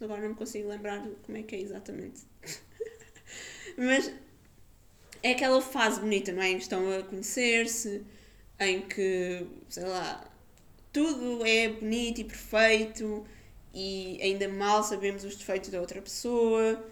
Agora 0.00 0.20
não 0.22 0.30
me 0.30 0.34
consigo 0.34 0.68
lembrar 0.68 1.04
como 1.24 1.36
é 1.36 1.42
que 1.42 1.56
é 1.56 1.60
exatamente. 1.60 2.22
Mas 3.76 4.12
é 5.22 5.32
aquela 5.32 5.60
fase 5.60 6.00
bonita, 6.00 6.32
não 6.32 6.42
é? 6.42 6.50
Em 6.50 6.56
que 6.56 6.62
estão 6.62 6.92
a 6.92 7.02
conhecer-se, 7.02 8.04
em 8.60 8.82
que, 8.82 9.46
sei 9.68 9.84
lá, 9.84 10.30
tudo 10.92 11.44
é 11.44 11.68
bonito 11.68 12.20
e 12.20 12.24
perfeito 12.24 13.26
e 13.72 14.18
ainda 14.22 14.48
mal 14.48 14.82
sabemos 14.82 15.24
os 15.24 15.36
defeitos 15.36 15.70
da 15.70 15.80
outra 15.80 16.00
pessoa, 16.00 16.84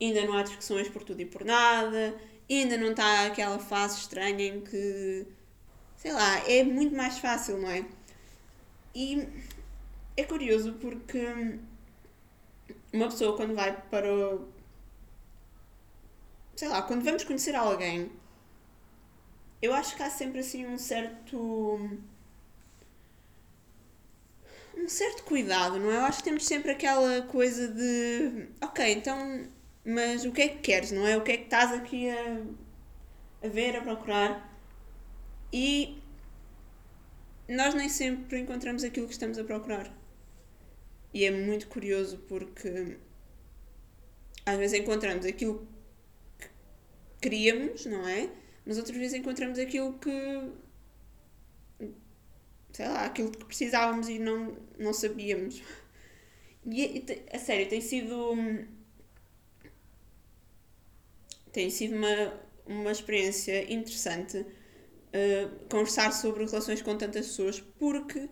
ainda 0.00 0.24
não 0.24 0.36
há 0.36 0.42
discussões 0.42 0.88
por 0.88 1.02
tudo 1.02 1.20
e 1.20 1.26
por 1.26 1.44
nada, 1.44 2.14
ainda 2.48 2.76
não 2.76 2.90
está 2.90 3.26
aquela 3.26 3.58
fase 3.58 3.98
estranha 3.98 4.46
em 4.46 4.60
que 4.60 5.26
sei 6.04 6.12
lá, 6.12 6.38
é 6.46 6.62
muito 6.62 6.94
mais 6.94 7.18
fácil, 7.18 7.56
não 7.58 7.70
é? 7.70 7.82
E 8.94 9.26
é 10.16 10.22
curioso 10.24 10.74
porque 10.74 11.58
uma 12.92 13.06
pessoa 13.08 13.34
quando 13.36 13.54
vai 13.54 13.72
para 13.90 14.14
o. 14.14 14.46
sei 16.54 16.68
lá, 16.68 16.82
quando 16.82 17.02
vamos 17.02 17.24
conhecer 17.24 17.54
alguém, 17.56 18.12
eu 19.62 19.72
acho 19.72 19.96
que 19.96 20.02
há 20.02 20.10
sempre 20.10 20.40
assim 20.40 20.66
um 20.66 20.76
certo. 20.76 21.98
um 24.76 24.88
certo 24.88 25.24
cuidado, 25.24 25.78
não 25.78 25.90
é? 25.90 25.96
Eu 25.96 26.04
acho 26.04 26.18
que 26.18 26.24
temos 26.24 26.44
sempre 26.44 26.70
aquela 26.70 27.22
coisa 27.22 27.66
de. 27.68 28.48
ok, 28.60 28.92
então. 28.92 29.46
mas 29.86 30.24
o 30.26 30.32
que 30.32 30.42
é 30.42 30.48
que 30.48 30.58
queres, 30.58 30.92
não 30.92 31.06
é? 31.06 31.16
O 31.16 31.22
que 31.22 31.32
é 31.32 31.36
que 31.38 31.44
estás 31.44 31.72
aqui 31.72 32.10
a, 32.10 32.42
a 33.46 33.48
ver, 33.48 33.76
a 33.76 33.80
procurar? 33.80 34.53
E 35.56 36.02
nós 37.48 37.76
nem 37.76 37.88
sempre 37.88 38.40
encontramos 38.40 38.82
aquilo 38.82 39.06
que 39.06 39.12
estamos 39.12 39.38
a 39.38 39.44
procurar. 39.44 39.88
E 41.12 41.24
é 41.24 41.30
muito 41.30 41.68
curioso 41.68 42.18
porque 42.26 42.98
às 44.44 44.58
vezes 44.58 44.80
encontramos 44.80 45.24
aquilo 45.24 45.64
que 46.40 46.48
queríamos, 47.20 47.86
não 47.86 48.04
é? 48.08 48.28
Mas 48.66 48.78
outras 48.78 48.96
vezes 48.96 49.16
encontramos 49.16 49.60
aquilo 49.60 49.96
que. 50.00 50.10
sei 52.72 52.88
lá, 52.88 53.04
aquilo 53.04 53.30
que 53.30 53.44
precisávamos 53.44 54.08
e 54.08 54.18
não, 54.18 54.56
não 54.76 54.92
sabíamos. 54.92 55.62
E 56.66 57.04
a 57.32 57.38
sério, 57.38 57.68
tem 57.68 57.80
sido. 57.80 58.66
tem 61.52 61.70
sido 61.70 61.94
uma, 61.94 62.40
uma 62.66 62.90
experiência 62.90 63.72
interessante 63.72 64.44
uh, 65.14 65.68
conversar 65.70 66.12
sobre 66.12 66.44
relações 66.44 66.82
com 66.82 66.96
tantas 66.96 67.26
pessoas, 67.28 67.60
porque 67.78 68.28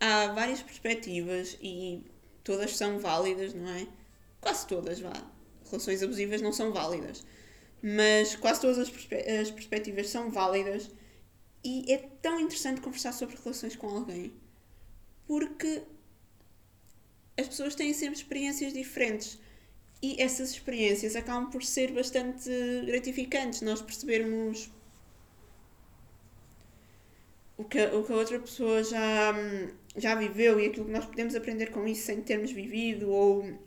há 0.00 0.28
várias 0.28 0.62
perspectivas 0.62 1.56
e 1.62 2.04
todas 2.44 2.76
são 2.76 2.98
válidas, 2.98 3.54
não 3.54 3.68
é? 3.68 3.86
Quase 4.40 4.66
todas, 4.66 5.00
vá. 5.00 5.12
Relações 5.64 6.02
abusivas 6.02 6.42
não 6.42 6.52
são 6.52 6.72
válidas. 6.72 7.24
Mas 7.82 8.36
quase 8.36 8.60
todas 8.60 8.78
as, 8.78 8.90
perspe 8.90 9.16
as 9.16 9.50
perspectivas 9.50 10.08
são 10.10 10.30
válidas 10.30 10.90
e 11.64 11.92
é 11.92 11.98
tão 12.22 12.40
interessante 12.40 12.80
conversar 12.80 13.12
sobre 13.12 13.36
relações 13.36 13.76
com 13.76 13.88
alguém 13.88 14.32
porque 15.26 15.82
as 17.36 17.48
pessoas 17.48 17.74
têm 17.74 17.92
sempre 17.92 18.16
experiências 18.16 18.72
diferentes 18.72 19.38
E 20.02 20.20
essas 20.20 20.50
experiências 20.50 21.16
acabam 21.16 21.50
por 21.50 21.62
ser 21.64 21.92
bastante 21.92 22.50
gratificantes, 22.86 23.62
nós 23.62 23.82
percebermos 23.82 24.70
o 27.56 27.64
que, 27.64 27.82
o 27.86 28.04
que 28.04 28.12
a 28.12 28.16
outra 28.16 28.38
pessoa 28.38 28.82
já, 28.84 29.34
já 29.96 30.14
viveu 30.14 30.60
e 30.60 30.66
aquilo 30.66 30.86
que 30.86 30.92
nós 30.92 31.06
podemos 31.06 31.34
aprender 31.34 31.70
com 31.70 31.86
isso 31.86 32.06
sem 32.06 32.20
termos 32.20 32.52
vivido, 32.52 33.10
ou, 33.10 33.58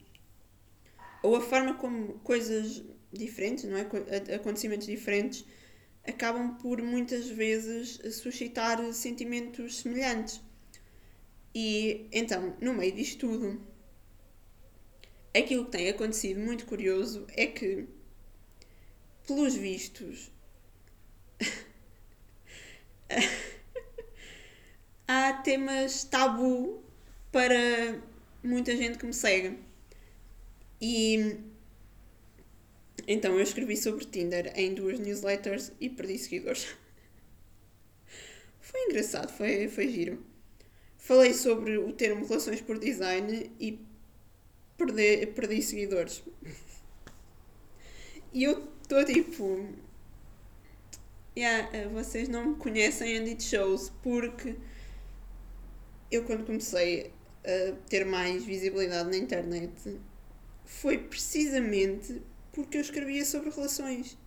ou 1.24 1.36
a 1.36 1.42
forma 1.42 1.74
como 1.76 2.20
coisas 2.20 2.84
diferentes, 3.12 3.64
não 3.64 3.78
é? 3.78 4.36
acontecimentos 4.36 4.86
diferentes, 4.86 5.46
acabam 6.08 6.56
por 6.58 6.82
muitas 6.82 7.28
vezes 7.28 8.00
suscitar 8.16 8.94
sentimentos 8.94 9.78
semelhantes. 9.78 10.42
E 11.54 12.08
então, 12.12 12.56
no 12.62 12.76
meio 12.76 12.92
disto 12.92 13.28
tudo, 13.28 13.60
aquilo 15.36 15.66
que 15.66 15.72
tem 15.72 15.90
acontecido 15.90 16.40
muito 16.40 16.66
curioso 16.66 17.26
é 17.30 17.48
que, 17.48 17.88
pelos 19.26 19.56
vistos, 19.56 20.32
há 25.10 25.34
temas 25.34 26.04
tabu 26.04 26.84
para 27.32 28.00
muita 28.44 28.78
gente 28.78 29.00
que 29.00 29.08
me 29.08 29.14
segue. 29.14 29.58
E 30.80 31.36
então 33.08 33.34
eu 33.34 33.42
escrevi 33.42 33.76
sobre 33.76 34.06
Tinder 34.06 34.54
em 34.56 34.76
duas 34.76 35.00
newsletters 35.00 35.72
e 35.82 35.90
perdi 35.90 36.20
seguidores. 36.20 36.68
Foi 38.62 38.80
engraçado, 38.86 39.32
foi, 39.32 39.68
foi 39.68 39.90
giro. 39.90 40.24
Falei 40.96 41.34
sobre 41.34 41.80
o 41.80 41.92
termo 41.92 42.28
relações 42.28 42.62
por 42.62 42.78
design 42.78 43.52
e 43.60 43.84
perdi, 44.78 45.26
perdi 45.26 45.62
seguidores. 45.64 46.22
E 48.32 48.44
eu 48.44 48.64
estou 48.84 49.04
tipo. 49.04 49.74
Yeah, 51.36 51.88
vocês 51.90 52.30
não 52.30 52.50
me 52.50 52.56
conhecem 52.58 53.18
and 53.18 53.24
it 53.24 53.42
shows 53.42 53.92
porque 54.04 54.56
eu 56.12 56.24
quando 56.24 56.46
comecei 56.46 57.14
a 57.44 57.76
ter 57.88 58.06
mais 58.06 58.44
visibilidade 58.44 59.10
na 59.10 59.18
internet 59.18 60.00
foi 60.66 60.98
precisamente 60.98 62.22
porque 62.52 62.78
eu 62.78 62.82
escrevia 62.82 63.26
sobre 63.26 63.50
relações. 63.50 64.18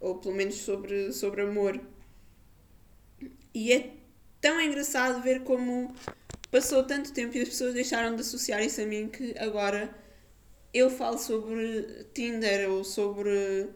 Ou 0.00 0.16
pelo 0.18 0.34
menos 0.34 0.56
sobre, 0.56 1.12
sobre 1.12 1.42
amor. 1.42 1.80
E 3.52 3.72
é 3.72 3.90
tão 4.40 4.60
engraçado 4.60 5.22
ver 5.22 5.42
como 5.42 5.94
passou 6.50 6.84
tanto 6.84 7.12
tempo 7.12 7.36
e 7.36 7.40
as 7.40 7.48
pessoas 7.48 7.74
deixaram 7.74 8.14
de 8.14 8.20
associar 8.20 8.62
isso 8.62 8.80
a 8.80 8.86
mim 8.86 9.08
que 9.08 9.36
agora 9.38 9.94
eu 10.72 10.90
falo 10.90 11.18
sobre 11.18 12.06
Tinder 12.12 12.70
ou 12.70 12.84
sobre 12.84 13.70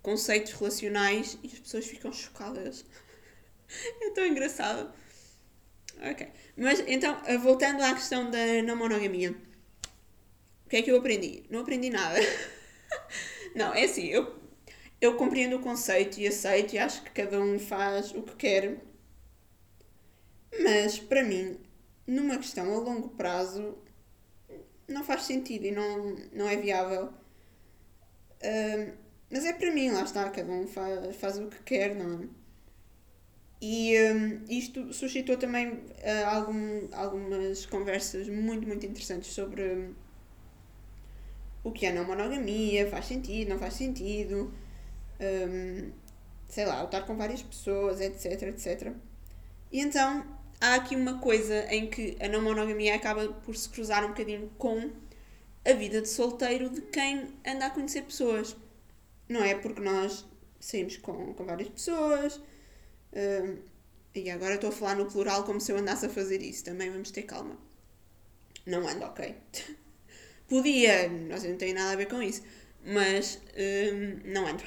conceitos 0.00 0.52
relacionais 0.52 1.36
e 1.42 1.48
as 1.48 1.58
pessoas 1.58 1.86
ficam 1.86 2.12
chocadas. 2.12 2.84
é 4.00 4.10
tão 4.10 4.24
engraçado. 4.24 4.92
Ok. 6.00 6.28
Mas 6.56 6.80
então, 6.86 7.16
voltando 7.40 7.82
à 7.82 7.92
questão 7.94 8.30
da 8.30 8.62
não 8.62 8.76
monogamia. 8.76 9.32
O 10.64 10.68
que 10.68 10.76
é 10.76 10.82
que 10.82 10.90
eu 10.90 10.98
aprendi? 10.98 11.44
Não 11.50 11.60
aprendi 11.60 11.90
nada. 11.90 12.18
não, 13.56 13.74
é 13.74 13.84
assim, 13.84 14.06
eu, 14.06 14.38
eu 15.00 15.16
compreendo 15.16 15.56
o 15.56 15.60
conceito 15.60 16.20
e 16.20 16.26
aceito 16.28 16.74
e 16.74 16.78
acho 16.78 17.02
que 17.02 17.10
cada 17.10 17.40
um 17.40 17.58
faz 17.58 18.12
o 18.12 18.22
que 18.22 18.36
quer. 18.36 18.78
Mas, 20.62 20.98
para 20.98 21.24
mim, 21.24 21.58
numa 22.06 22.36
questão 22.36 22.72
a 22.74 22.78
longo 22.78 23.08
prazo 23.10 23.78
não 24.86 25.04
faz 25.04 25.22
sentido 25.22 25.66
e 25.66 25.70
não, 25.70 26.16
não 26.32 26.48
é 26.48 26.56
viável. 26.56 27.12
Uh, 28.42 28.92
mas 29.30 29.44
é 29.44 29.52
para 29.52 29.70
mim, 29.72 29.90
lá 29.90 30.02
está, 30.02 30.28
cada 30.30 30.50
um 30.50 30.66
faz, 30.66 31.16
faz 31.16 31.38
o 31.38 31.48
que 31.48 31.62
quer, 31.62 31.94
não 31.94 32.22
é? 32.22 32.37
E 33.60 33.96
um, 34.12 34.44
isto 34.48 34.92
suscitou 34.92 35.36
também 35.36 35.68
uh, 35.70 36.26
algum, 36.26 36.88
algumas 36.92 37.66
conversas 37.66 38.28
muito, 38.28 38.66
muito 38.66 38.86
interessantes 38.86 39.32
sobre 39.32 39.62
um, 39.62 39.94
o 41.64 41.72
que 41.72 41.86
é 41.86 41.92
não 41.92 42.04
monogamia, 42.04 42.88
faz 42.88 43.06
sentido, 43.06 43.48
não 43.48 43.58
faz 43.58 43.74
sentido, 43.74 44.52
um, 45.20 45.90
sei 46.48 46.66
lá, 46.66 46.84
estar 46.84 47.02
com 47.02 47.16
várias 47.16 47.42
pessoas, 47.42 48.00
etc, 48.00 48.42
etc. 48.42 48.92
E 49.72 49.80
então 49.80 50.24
há 50.60 50.76
aqui 50.76 50.94
uma 50.94 51.18
coisa 51.18 51.66
em 51.72 51.88
que 51.88 52.16
a 52.20 52.28
não 52.28 52.42
monogamia 52.42 52.94
acaba 52.94 53.26
por 53.28 53.56
se 53.56 53.68
cruzar 53.68 54.04
um 54.04 54.08
bocadinho 54.08 54.50
com 54.56 54.90
a 55.64 55.72
vida 55.72 56.00
de 56.00 56.08
solteiro 56.08 56.70
de 56.70 56.80
quem 56.82 57.28
anda 57.46 57.66
a 57.66 57.70
conhecer 57.70 58.02
pessoas. 58.02 58.56
Não 59.28 59.42
é 59.42 59.54
porque 59.54 59.80
nós 59.80 60.24
saímos 60.60 60.96
com, 60.96 61.34
com 61.34 61.44
várias 61.44 61.68
pessoas. 61.68 62.40
E 64.14 64.30
agora 64.30 64.54
estou 64.54 64.70
a 64.70 64.72
falar 64.72 64.96
no 64.96 65.06
plural 65.06 65.44
como 65.44 65.60
se 65.60 65.70
eu 65.70 65.76
andasse 65.76 66.06
a 66.06 66.08
fazer 66.08 66.42
isso. 66.42 66.64
Também 66.64 66.90
vamos 66.90 67.10
ter 67.10 67.22
calma. 67.22 67.56
Não 68.66 68.86
ando, 68.86 69.04
ok. 69.04 69.34
Podia, 70.48 71.08
nós 71.08 71.44
não 71.44 71.56
tem 71.56 71.72
nada 71.72 71.92
a 71.92 71.96
ver 71.96 72.06
com 72.06 72.22
isso. 72.22 72.42
Mas 72.84 73.36
uh, 73.36 74.20
não 74.24 74.46
ando. 74.46 74.62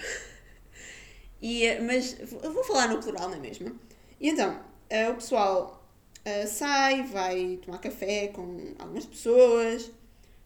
e, 1.41 1.79
mas 1.79 2.17
vou 2.29 2.63
falar 2.63 2.87
no 2.87 2.99
plural, 2.99 3.29
não 3.29 3.37
é 3.37 3.39
mesmo? 3.39 3.79
E 4.19 4.29
então, 4.29 4.53
uh, 4.53 5.11
o 5.11 5.15
pessoal 5.15 5.89
uh, 6.25 6.47
sai, 6.47 7.03
vai 7.03 7.59
tomar 7.63 7.79
café 7.79 8.27
com 8.27 8.73
algumas 8.77 9.05
pessoas, 9.05 9.91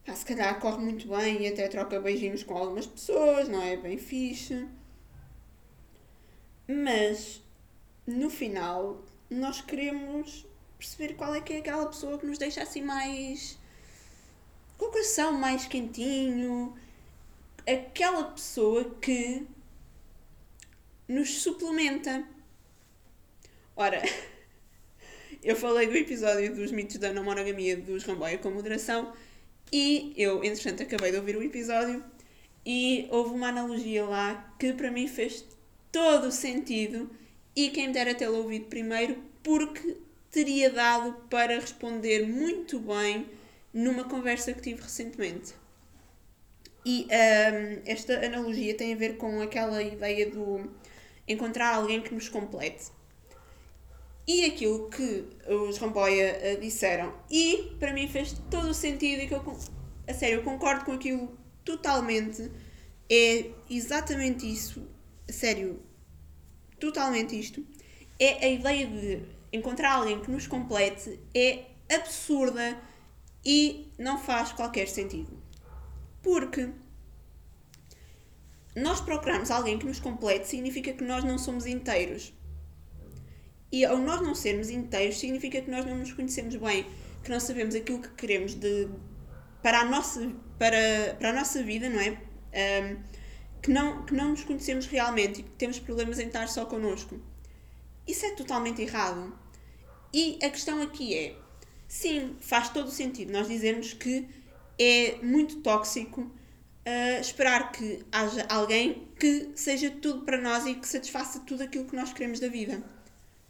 pá, 0.05 0.15
se 0.15 0.25
calhar 0.25 0.59
corre 0.59 0.77
muito 0.77 1.07
bem 1.07 1.41
e 1.41 1.47
até 1.47 1.67
troca 1.67 1.99
beijinhos 1.99 2.43
com 2.43 2.55
algumas 2.55 2.87
pessoas, 2.87 3.49
não 3.49 3.61
é? 3.61 3.75
Bem 3.77 3.97
fixe. 3.97 4.67
Mas 6.67 7.41
no 8.05 8.29
final 8.29 9.03
nós 9.29 9.61
queremos 9.61 10.45
perceber 10.77 11.15
qual 11.15 11.33
é 11.33 11.41
que 11.41 11.53
é 11.53 11.57
aquela 11.57 11.85
pessoa 11.87 12.17
que 12.17 12.25
nos 12.25 12.37
deixa 12.37 12.61
assim 12.61 12.81
mais 12.81 13.57
com 14.77 14.85
o 14.85 14.91
coração 14.91 15.31
mais 15.31 15.65
quentinho, 15.65 16.77
aquela 17.65 18.25
pessoa 18.25 18.83
que 19.01 19.47
nos 21.07 21.41
suplementa. 21.41 22.27
Ora, 23.75 24.01
Eu 25.45 25.55
falei 25.55 25.85
do 25.85 25.95
episódio 25.95 26.55
dos 26.55 26.71
mitos 26.71 26.97
da 26.97 27.13
não 27.13 27.23
monogamia 27.23 27.77
dos 27.77 28.03
Ramboia 28.03 28.39
com 28.39 28.49
moderação 28.49 29.13
e 29.71 30.11
eu, 30.17 30.43
entretanto, 30.43 30.81
acabei 30.81 31.11
de 31.11 31.17
ouvir 31.17 31.37
o 31.37 31.43
episódio 31.43 32.03
e 32.65 33.07
houve 33.11 33.35
uma 33.35 33.49
analogia 33.49 34.03
lá 34.05 34.55
que 34.57 34.73
para 34.73 34.89
mim 34.89 35.07
fez 35.07 35.45
todo 35.91 36.29
o 36.29 36.31
sentido 36.31 37.11
e 37.55 37.69
quem 37.69 37.91
dera 37.91 38.13
tê-la 38.13 38.37
ouvido 38.37 38.65
primeiro 38.65 39.23
porque 39.41 39.97
teria 40.29 40.69
dado 40.69 41.13
para 41.29 41.59
responder 41.59 42.27
muito 42.27 42.79
bem 42.79 43.25
numa 43.73 44.03
conversa 44.03 44.53
que 44.53 44.61
tive 44.61 44.81
recentemente. 44.81 45.53
E 46.85 47.05
um, 47.05 47.81
esta 47.85 48.25
analogia 48.25 48.75
tem 48.75 48.93
a 48.93 48.95
ver 48.97 49.17
com 49.17 49.41
aquela 49.41 49.81
ideia 49.81 50.29
do 50.29 50.69
encontrar 51.27 51.75
alguém 51.75 52.01
que 52.01 52.13
nos 52.13 52.29
complete. 52.29 52.91
E 54.27 54.45
aquilo 54.45 54.89
que 54.89 55.25
os 55.47 55.77
Ramboia 55.77 56.37
uh, 56.57 56.61
disseram, 56.61 57.13
e 57.29 57.75
para 57.79 57.93
mim 57.93 58.07
fez 58.07 58.35
todo 58.49 58.69
o 58.69 58.73
sentido, 58.73 59.21
e 59.21 59.27
que 59.27 59.33
eu, 59.33 59.57
a 60.07 60.13
sério, 60.13 60.39
eu 60.39 60.43
concordo 60.43 60.85
com 60.85 60.91
aquilo 60.91 61.37
totalmente, 61.63 62.51
é 63.09 63.51
exatamente 63.69 64.51
isso, 64.51 64.87
a 65.29 65.31
sério, 65.31 65.79
totalmente 66.85 67.37
isto, 67.37 67.65
é 68.19 68.45
a 68.45 68.49
ideia 68.49 68.87
de 68.87 69.23
encontrar 69.51 69.93
alguém 69.93 70.21
que 70.21 70.29
nos 70.29 70.45
complete, 70.45 71.19
é 71.33 71.65
absurda 71.91 72.77
e 73.43 73.91
não 73.97 74.17
faz 74.17 74.51
qualquer 74.51 74.87
sentido. 74.87 75.41
Porque 76.21 76.69
nós 78.75 79.01
procurarmos 79.01 79.49
alguém 79.49 79.79
que 79.79 79.85
nos 79.85 79.99
complete 79.99 80.47
significa 80.47 80.93
que 80.93 81.03
nós 81.03 81.23
não 81.23 81.37
somos 81.37 81.65
inteiros. 81.65 82.33
E 83.71 83.83
ao 83.83 83.97
nós 83.97 84.21
não 84.21 84.35
sermos 84.35 84.69
inteiros, 84.69 85.19
significa 85.19 85.61
que 85.61 85.69
nós 85.69 85.85
não 85.85 85.97
nos 85.97 86.13
conhecemos 86.13 86.55
bem, 86.55 86.85
que 87.23 87.31
não 87.31 87.39
sabemos 87.39 87.75
aquilo 87.75 87.99
que 87.99 88.09
queremos 88.09 88.53
de, 88.53 88.87
para, 89.61 89.81
a 89.81 89.85
nossa, 89.85 90.31
para, 90.59 91.15
para 91.19 91.29
a 91.31 91.33
nossa 91.33 91.63
vida, 91.63 91.89
não 91.89 91.99
é? 91.99 92.11
Um, 92.11 93.14
que, 93.65 93.71
não, 93.71 94.05
que 94.05 94.13
não 94.13 94.29
nos 94.29 94.43
conhecemos 94.43 94.85
realmente 94.85 95.39
e 95.39 95.43
que 95.43 95.49
temos 95.51 95.79
problemas 95.79 96.19
em 96.19 96.27
estar 96.27 96.47
só 96.47 96.65
connosco. 96.67 97.19
Isso 98.07 98.23
é 98.23 98.35
totalmente 98.35 98.79
errado. 98.79 99.35
E 100.13 100.37
a 100.43 100.51
questão 100.51 100.83
aqui 100.83 101.15
é: 101.15 101.35
sim, 101.87 102.35
faz 102.39 102.69
todo 102.69 102.87
o 102.89 102.91
sentido 102.91 103.33
nós 103.33 103.47
dizermos 103.47 103.91
que 103.93 104.29
é 104.77 105.17
muito 105.23 105.61
tóxico 105.61 106.21
uh, 106.21 107.19
esperar 107.19 107.71
que 107.71 108.05
haja 108.11 108.45
alguém 108.49 109.07
que 109.19 109.49
seja 109.55 109.89
tudo 109.89 110.21
para 110.21 110.39
nós 110.39 110.67
e 110.67 110.75
que 110.75 110.87
satisfaça 110.87 111.39
tudo 111.39 111.63
aquilo 111.63 111.85
que 111.85 111.95
nós 111.95 112.13
queremos 112.13 112.39
da 112.39 112.47
vida. 112.47 112.83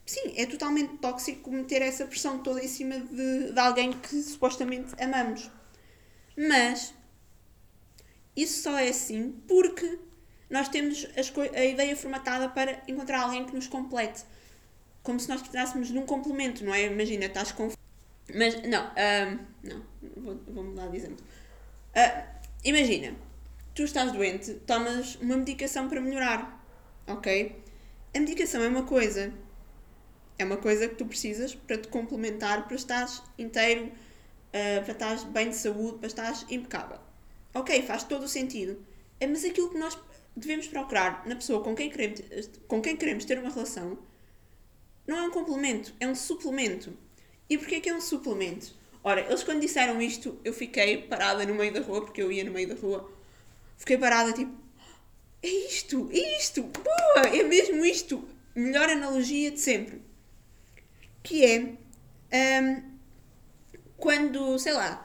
Sim, 0.06 0.34
é 0.38 0.46
totalmente 0.46 0.98
tóxico 1.00 1.52
meter 1.52 1.82
essa 1.82 2.06
pressão 2.06 2.38
toda 2.42 2.64
em 2.64 2.70
cima 2.70 3.02
de, 3.02 3.52
de 3.52 3.60
alguém 3.60 3.92
que 3.92 4.22
supostamente 4.22 4.94
amamos. 4.98 5.52
Mas 6.38 6.94
isso 8.36 8.64
só 8.64 8.78
é 8.78 8.90
assim 8.90 9.32
porque 9.48 10.00
nós 10.50 10.70
temos 10.70 11.08
a 11.54 11.66
ideia 11.66 11.96
formatada 11.96 12.50
para 12.50 12.84
encontrar 12.88 13.22
alguém 13.22 13.46
que 13.46 13.56
nos 13.56 13.68
complete. 13.68 14.24
Como 15.02 15.20
se 15.20 15.30
nós 15.30 15.42
precisássemos 15.42 15.88
de 15.90 15.98
um 15.98 16.06
complemento, 16.06 16.64
não 16.64 16.74
é? 16.74 16.86
Imagina, 16.86 17.26
estás 17.26 17.52
com. 17.52 17.72
Mas, 18.34 18.62
não, 18.64 18.92
não, 19.64 19.86
vou, 20.18 20.40
vou 20.48 20.64
mudar 20.64 20.88
de 20.88 20.98
exemplo. 20.98 21.24
Uh, 21.96 22.28
imagina, 22.64 23.16
tu 23.74 23.84
estás 23.84 24.12
doente, 24.12 24.54
tomas 24.66 25.16
uma 25.16 25.38
medicação 25.38 25.88
para 25.88 26.02
melhorar, 26.02 26.66
ok? 27.08 27.64
A 28.16 28.20
medicação 28.20 28.64
é 28.64 28.68
uma 28.68 28.84
coisa, 28.84 29.32
é 30.40 30.46
uma 30.46 30.58
coisa 30.58 30.88
que 30.88 30.96
tu 30.96 31.06
precisas 31.06 31.54
para 31.54 31.78
te 31.78 31.88
complementar, 31.88 32.68
para 32.68 32.76
estares 32.76 33.22
inteiro, 33.38 33.86
uh, 33.86 34.84
para 34.84 34.92
estares 34.92 35.24
bem 35.26 35.50
de 35.50 35.56
saúde, 35.56 36.00
para 36.00 36.08
estares 36.08 36.46
impecável. 36.50 37.05
Ok, 37.56 37.82
faz 37.84 38.04
todo 38.04 38.24
o 38.24 38.28
sentido. 38.28 38.86
É, 39.20 39.26
mas 39.26 39.46
aquilo 39.46 39.70
que 39.70 39.78
nós 39.78 39.98
devemos 40.36 40.68
procurar 40.68 41.26
na 41.26 41.36
pessoa 41.36 41.64
com 41.64 41.74
quem 41.74 41.90
queremos, 41.90 42.22
com 42.68 42.82
quem 42.82 42.98
queremos 42.98 43.24
ter 43.24 43.40
uma 43.40 43.50
relação 43.50 43.98
não 45.08 45.18
é 45.18 45.22
um 45.24 45.32
complemento, 45.32 45.94
é 46.00 46.08
um 46.08 46.16
suplemento. 46.16 46.98
E 47.50 47.58
porquê 47.58 47.80
que 47.80 47.90
é 47.90 47.96
um 47.96 48.02
suplemento? 48.02 48.74
Ora, 49.04 49.22
eles 49.22 49.44
quando 49.44 49.62
disseram 49.62 50.02
isto, 50.02 50.38
eu 50.44 50.52
fiquei 50.52 51.04
parada 51.04 51.46
no 51.46 51.54
meio 51.54 51.72
da 51.72 51.80
rua, 51.80 52.02
porque 52.02 52.22
eu 52.22 52.32
ia 52.32 52.44
no 52.44 52.52
meio 52.52 52.68
da 52.68 52.76
rua, 52.76 53.10
fiquei 53.78 53.98
parada 53.98 54.34
tipo, 54.34 54.52
é 55.44 55.48
isto, 55.48 56.10
é 56.12 56.38
isto, 56.38 56.64
boa, 56.64 57.28
é 57.28 57.44
mesmo 57.44 57.86
isto. 57.86 58.28
Melhor 58.56 58.90
analogia 58.90 59.52
de 59.52 59.60
sempre. 59.60 60.02
Que 61.22 61.46
é 61.46 62.62
um, 62.64 62.98
quando, 63.96 64.58
sei 64.58 64.74
lá, 64.74 65.05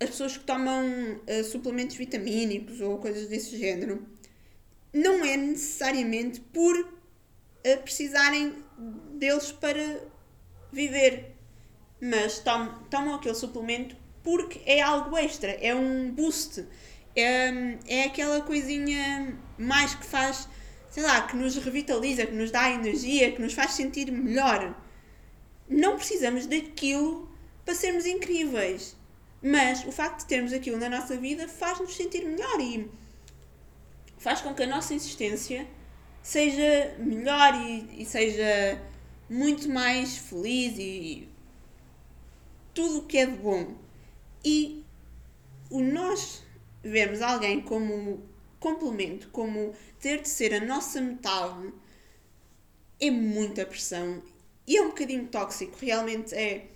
as 0.00 0.08
pessoas 0.10 0.38
que 0.38 0.44
tomam 0.44 0.82
uh, 0.82 1.44
suplementos 1.44 1.96
vitamínicos 1.96 2.80
ou 2.80 2.98
coisas 2.98 3.28
desse 3.28 3.58
género, 3.58 4.06
não 4.92 5.24
é 5.24 5.36
necessariamente 5.36 6.40
por 6.40 6.74
uh, 6.74 7.82
precisarem 7.82 8.54
deles 9.18 9.52
para 9.52 10.00
viver, 10.72 11.36
mas 12.00 12.38
tom, 12.38 12.68
tomam 12.90 13.14
aquele 13.14 13.34
suplemento 13.34 13.94
porque 14.22 14.60
é 14.64 14.80
algo 14.80 15.16
extra, 15.16 15.50
é 15.52 15.74
um 15.74 16.10
boost, 16.10 16.66
é, 17.14 17.78
é 17.86 18.04
aquela 18.04 18.40
coisinha 18.40 19.38
mais 19.58 19.94
que 19.94 20.06
faz, 20.06 20.48
sei 20.88 21.02
lá, 21.02 21.22
que 21.26 21.36
nos 21.36 21.56
revitaliza, 21.56 22.26
que 22.26 22.34
nos 22.34 22.50
dá 22.50 22.70
energia, 22.70 23.32
que 23.32 23.40
nos 23.40 23.52
faz 23.52 23.72
sentir 23.72 24.10
melhor. 24.10 24.74
Não 25.68 25.96
precisamos 25.96 26.46
daquilo 26.46 27.30
para 27.64 27.74
sermos 27.74 28.06
incríveis 28.06 28.96
mas 29.42 29.84
o 29.86 29.92
facto 29.92 30.20
de 30.20 30.26
termos 30.26 30.52
aquilo 30.52 30.76
na 30.78 30.88
nossa 30.88 31.16
vida 31.16 31.48
faz-nos 31.48 31.94
sentir 31.94 32.24
melhor 32.24 32.60
e 32.60 32.90
faz 34.18 34.40
com 34.40 34.54
que 34.54 34.62
a 34.62 34.66
nossa 34.66 34.94
existência 34.94 35.66
seja 36.22 36.94
melhor 36.98 37.54
e, 37.54 38.02
e 38.02 38.04
seja 38.04 38.80
muito 39.28 39.68
mais 39.68 40.18
feliz 40.18 40.76
e 40.78 41.28
tudo 42.74 42.98
o 42.98 43.06
que 43.06 43.18
é 43.18 43.26
de 43.26 43.36
bom. 43.36 43.74
E 44.44 44.84
o 45.70 45.80
nós 45.80 46.42
vermos 46.82 47.22
alguém 47.22 47.60
como 47.60 48.22
complemento, 48.58 49.28
como 49.30 49.74
ter 49.98 50.20
de 50.20 50.28
ser 50.28 50.54
a 50.54 50.64
nossa 50.64 51.00
metade, 51.00 51.72
é 53.00 53.10
muita 53.10 53.64
pressão 53.64 54.22
e 54.66 54.76
é 54.76 54.82
um 54.82 54.88
bocadinho 54.88 55.26
tóxico, 55.26 55.76
realmente 55.80 56.34
é, 56.34 56.66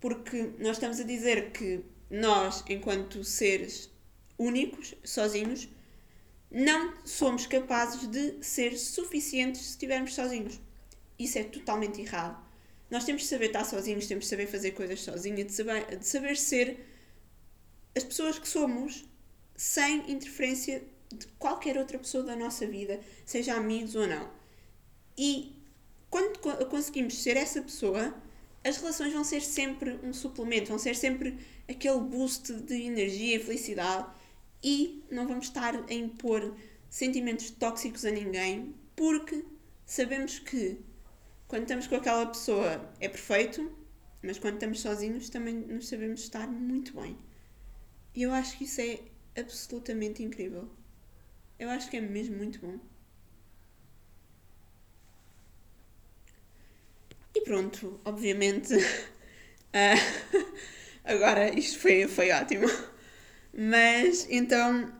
porque 0.00 0.50
nós 0.58 0.76
estamos 0.76 1.00
a 1.00 1.04
dizer 1.04 1.50
que 1.50 1.82
nós, 2.10 2.64
enquanto 2.68 3.22
seres 3.22 3.88
únicos, 4.38 4.94
sozinhos, 5.04 5.68
não 6.50 6.94
somos 7.04 7.46
capazes 7.46 8.08
de 8.08 8.42
ser 8.44 8.76
suficientes 8.76 9.60
se 9.60 9.70
estivermos 9.70 10.14
sozinhos. 10.14 10.60
Isso 11.18 11.38
é 11.38 11.44
totalmente 11.44 12.00
errado. 12.00 12.42
Nós 12.90 13.04
temos 13.04 13.22
de 13.22 13.28
saber 13.28 13.46
estar 13.46 13.64
sozinhos, 13.64 14.06
temos 14.06 14.24
de 14.24 14.30
saber 14.30 14.48
fazer 14.48 14.72
coisas 14.72 15.00
sozinhos, 15.00 15.46
de 15.46 15.52
saber, 15.52 15.96
de 15.96 16.06
saber 16.06 16.36
ser 16.36 16.86
as 17.94 18.02
pessoas 18.02 18.38
que 18.38 18.48
somos 18.48 19.04
sem 19.56 20.10
interferência 20.10 20.82
de 21.12 21.26
qualquer 21.38 21.76
outra 21.76 21.98
pessoa 21.98 22.24
da 22.24 22.34
nossa 22.34 22.66
vida, 22.66 23.00
seja 23.24 23.54
amigos 23.54 23.94
ou 23.94 24.06
não. 24.06 24.30
E 25.16 25.54
quando 26.08 26.38
conseguimos 26.68 27.22
ser 27.22 27.36
essa 27.36 27.62
pessoa, 27.62 28.14
as 28.64 28.78
relações 28.78 29.12
vão 29.12 29.22
ser 29.22 29.40
sempre 29.40 30.00
um 30.02 30.12
suplemento, 30.12 30.68
vão 30.68 30.78
ser 30.78 30.96
sempre 30.96 31.38
aquele 31.70 32.00
boost 32.00 32.52
de 32.52 32.74
energia 32.82 33.36
e 33.36 33.38
felicidade 33.38 34.10
e 34.62 35.04
não 35.10 35.26
vamos 35.26 35.46
estar 35.46 35.74
a 35.74 35.94
impor 35.94 36.54
sentimentos 36.88 37.50
tóxicos 37.50 38.04
a 38.04 38.10
ninguém 38.10 38.74
porque 38.96 39.44
sabemos 39.86 40.40
que 40.40 40.78
quando 41.46 41.62
estamos 41.62 41.86
com 41.86 41.94
aquela 41.96 42.26
pessoa 42.26 42.92
é 43.00 43.08
perfeito, 43.08 43.72
mas 44.22 44.38
quando 44.38 44.54
estamos 44.54 44.80
sozinhos 44.80 45.30
também 45.30 45.54
nos 45.54 45.88
sabemos 45.88 46.20
estar 46.20 46.46
muito 46.48 47.00
bem. 47.00 47.16
E 48.14 48.22
eu 48.22 48.32
acho 48.32 48.58
que 48.58 48.64
isso 48.64 48.80
é 48.80 49.00
absolutamente 49.36 50.22
incrível. 50.22 50.68
Eu 51.58 51.70
acho 51.70 51.88
que 51.90 51.96
é 51.96 52.00
mesmo 52.00 52.36
muito 52.36 52.60
bom. 52.60 52.78
E 57.34 57.40
pronto, 57.42 58.00
obviamente. 58.04 58.74
uh, 58.74 58.80
agora 61.10 61.58
isto 61.58 61.78
foi, 61.78 62.06
foi 62.06 62.30
ótimo. 62.30 62.66
Mas 63.52 64.26
então 64.30 64.92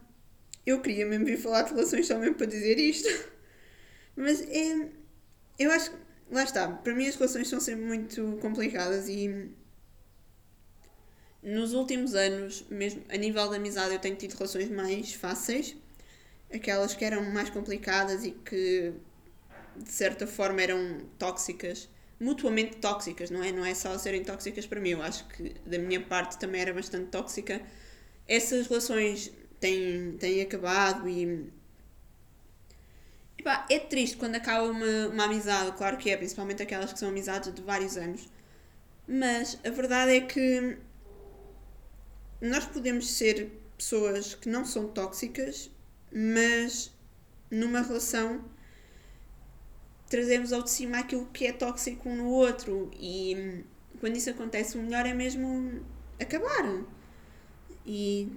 eu 0.66 0.80
queria 0.80 1.06
mesmo 1.06 1.24
vir 1.24 1.38
falar 1.38 1.62
de 1.62 1.70
relações 1.70 2.06
só 2.06 2.18
mesmo 2.18 2.34
para 2.34 2.46
dizer 2.46 2.78
isto. 2.78 3.08
Mas 4.16 4.42
é. 4.42 4.88
Eu 5.58 5.70
acho 5.70 5.90
que. 5.90 5.96
Lá 6.30 6.44
está. 6.44 6.68
Para 6.68 6.94
mim 6.94 7.06
as 7.06 7.16
relações 7.16 7.48
são 7.48 7.60
sempre 7.60 7.84
muito 7.84 8.38
complicadas 8.40 9.08
e. 9.08 9.50
Nos 11.42 11.72
últimos 11.72 12.14
anos, 12.14 12.66
mesmo 12.68 13.02
a 13.08 13.16
nível 13.16 13.48
de 13.48 13.56
amizade, 13.56 13.94
eu 13.94 13.98
tenho 13.98 14.14
tido 14.16 14.34
relações 14.34 14.70
mais 14.70 15.14
fáceis. 15.14 15.74
Aquelas 16.52 16.94
que 16.94 17.04
eram 17.04 17.30
mais 17.30 17.48
complicadas 17.48 18.24
e 18.24 18.32
que 18.32 18.92
de 19.76 19.90
certa 19.90 20.26
forma 20.26 20.60
eram 20.60 21.00
tóxicas 21.18 21.88
mutuamente 22.20 22.76
tóxicas, 22.76 23.30
não 23.30 23.42
é? 23.42 23.50
Não 23.50 23.64
é 23.64 23.74
só 23.74 23.96
serem 23.98 24.22
tóxicas 24.22 24.66
para 24.66 24.78
mim, 24.78 24.90
eu 24.90 25.02
acho 25.02 25.26
que 25.28 25.54
da 25.66 25.78
minha 25.78 26.00
parte 26.00 26.38
também 26.38 26.60
era 26.60 26.74
bastante 26.74 27.06
tóxica. 27.06 27.62
Essas 28.28 28.66
relações 28.66 29.32
têm, 29.58 30.16
têm 30.18 30.42
acabado 30.42 31.08
e. 31.08 31.50
Epá, 33.38 33.66
é 33.70 33.78
triste 33.78 34.18
quando 34.18 34.34
acaba 34.34 34.68
uma, 34.68 35.08
uma 35.08 35.24
amizade, 35.24 35.72
claro 35.72 35.96
que 35.96 36.10
é, 36.10 36.16
principalmente 36.16 36.62
aquelas 36.62 36.92
que 36.92 36.98
são 36.98 37.08
amizades 37.08 37.52
de 37.54 37.62
vários 37.62 37.96
anos. 37.96 38.28
Mas 39.08 39.58
a 39.64 39.70
verdade 39.70 40.12
é 40.12 40.20
que 40.20 40.76
nós 42.40 42.66
podemos 42.66 43.10
ser 43.10 43.50
pessoas 43.78 44.34
que 44.34 44.48
não 44.48 44.64
são 44.64 44.88
tóxicas, 44.88 45.70
mas 46.12 46.92
numa 47.50 47.80
relação 47.80 48.44
trazemos 50.10 50.52
ao 50.52 50.62
de 50.62 50.70
cima 50.70 50.98
aquilo 50.98 51.24
que 51.26 51.46
é 51.46 51.52
tóxico 51.52 52.10
um 52.10 52.16
no 52.16 52.28
outro. 52.28 52.90
E 52.94 53.64
quando 54.00 54.16
isso 54.16 54.28
acontece, 54.28 54.76
o 54.76 54.82
melhor 54.82 55.06
é 55.06 55.14
mesmo 55.14 55.82
acabar 56.20 56.84
e 57.86 58.28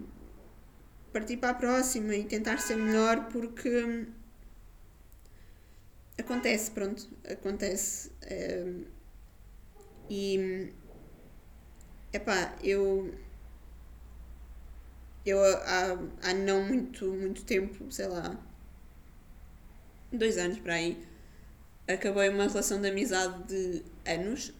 partir 1.11 1.37
para 1.37 1.49
a 1.49 1.53
próxima 1.53 2.15
e 2.15 2.23
tentar 2.23 2.59
ser 2.59 2.77
melhor 2.77 3.27
porque 3.29 4.07
acontece, 6.17 6.71
pronto, 6.71 7.09
acontece. 7.29 8.11
Um, 8.31 8.85
e 10.09 10.71
epá, 12.13 12.55
eu 12.63 13.13
eu 15.25 15.39
há, 15.41 15.97
há 16.21 16.33
não 16.33 16.65
muito, 16.67 17.05
muito 17.13 17.45
tempo, 17.45 17.89
sei 17.91 18.07
lá, 18.07 18.37
dois 20.11 20.37
anos 20.37 20.59
para 20.59 20.73
aí, 20.75 21.12
acabei 21.87 22.29
uma 22.29 22.47
relação 22.47 22.81
de 22.81 22.89
amizade 22.89 23.43
de 23.43 23.83
anos. 24.05 24.53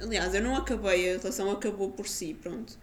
Aliás, 0.00 0.34
eu 0.34 0.42
não 0.42 0.56
acabei, 0.56 1.14
a 1.14 1.18
relação 1.18 1.50
acabou 1.50 1.90
por 1.90 2.08
si, 2.08 2.34
pronto. 2.34 2.78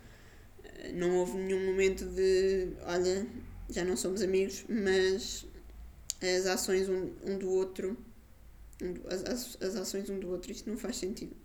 Não 0.94 1.18
houve 1.18 1.38
nenhum 1.38 1.66
momento 1.66 2.06
de, 2.06 2.70
olha, 2.86 3.28
já 3.70 3.84
não 3.84 3.98
somos 3.98 4.22
amigos, 4.22 4.66
mas 4.70 5.46
as 6.22 6.46
ações 6.46 6.90
um, 6.90 7.12
um 7.24 7.38
do 7.38 7.50
outro, 7.50 7.98
as, 9.10 9.58
as, 9.62 9.76
ações 9.76 10.10
um 10.10 10.20
do 10.20 10.30
outro, 10.30 10.52
isto 10.52 10.70
não 10.70 10.78
faz 10.78 10.98
sentido. 10.98 11.36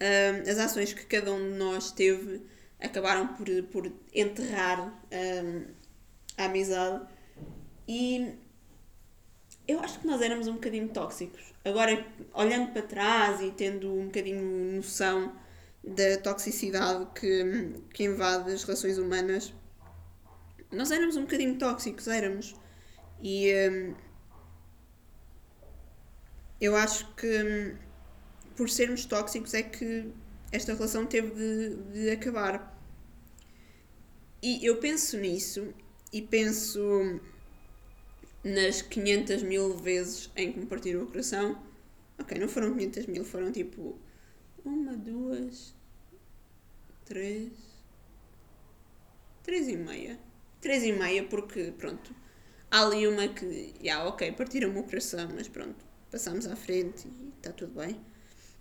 Um, 0.00 0.50
as 0.50 0.58
ações 0.58 0.92
que 0.92 1.06
cada 1.06 1.32
um 1.32 1.52
de 1.52 1.58
nós 1.58 1.92
teve 1.92 2.42
acabaram 2.80 3.28
por, 3.28 3.46
por 3.70 3.92
enterrar 4.12 4.92
a 6.36 6.44
amizade 6.44 7.06
e 7.86 8.34
eu 9.72 9.80
acho 9.80 10.00
que 10.00 10.06
nós 10.06 10.20
éramos 10.20 10.46
um 10.46 10.54
bocadinho 10.54 10.88
tóxicos. 10.88 11.52
Agora, 11.64 12.06
olhando 12.34 12.72
para 12.72 12.82
trás 12.82 13.40
e 13.40 13.50
tendo 13.50 13.92
um 13.92 14.06
bocadinho 14.06 14.76
noção 14.76 15.32
da 15.82 16.16
toxicidade 16.18 17.06
que, 17.14 17.74
que 17.92 18.04
invade 18.04 18.52
as 18.52 18.62
relações 18.64 18.98
humanas, 18.98 19.52
nós 20.70 20.90
éramos 20.90 21.16
um 21.16 21.22
bocadinho 21.22 21.58
tóxicos, 21.58 22.06
éramos. 22.08 22.54
E 23.22 23.52
hum, 23.70 23.94
eu 26.60 26.76
acho 26.76 27.12
que 27.14 27.26
hum, 27.26 27.76
por 28.56 28.68
sermos 28.70 29.04
tóxicos 29.04 29.54
é 29.54 29.62
que 29.62 30.12
esta 30.50 30.74
relação 30.74 31.06
teve 31.06 31.30
de, 31.30 31.76
de 31.92 32.10
acabar. 32.10 32.78
E 34.42 34.64
eu 34.64 34.78
penso 34.78 35.16
nisso 35.18 35.72
e 36.12 36.20
penso 36.20 37.20
nas 38.44 38.82
500 38.82 39.42
mil 39.42 39.76
vezes 39.76 40.30
em 40.36 40.52
que 40.52 40.58
me 40.58 40.66
partiram 40.66 41.02
o 41.02 41.06
coração. 41.06 41.60
Ok, 42.18 42.38
não 42.38 42.48
foram 42.48 42.74
500 42.76 43.06
mil, 43.06 43.24
foram 43.24 43.52
tipo 43.52 43.98
uma, 44.64 44.96
duas, 44.96 45.74
três, 47.04 47.50
três 49.42 49.68
e 49.68 49.76
meia. 49.76 50.18
Três 50.60 50.84
e 50.84 50.92
meia 50.92 51.24
porque, 51.24 51.72
pronto, 51.76 52.14
há 52.70 52.84
ali 52.84 53.06
uma 53.06 53.28
que, 53.28 53.74
já, 53.76 53.82
yeah, 53.82 54.08
ok, 54.08 54.32
partiram-me 54.32 54.78
o 54.78 54.84
coração, 54.84 55.28
mas 55.34 55.48
pronto, 55.48 55.84
passamos 56.10 56.46
à 56.46 56.54
frente 56.54 57.08
e 57.08 57.32
está 57.36 57.52
tudo 57.52 57.74
bem. 57.74 58.00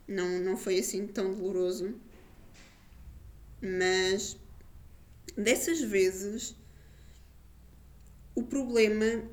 Não, 0.08 0.40
não 0.40 0.58
foi 0.58 0.80
assim 0.80 1.08
tão 1.08 1.34
doloroso. 1.34 1.96
Mas 3.62 4.36
dessas 5.38 5.82
vezes 5.82 6.56
o 8.34 8.44
problema 8.44 9.24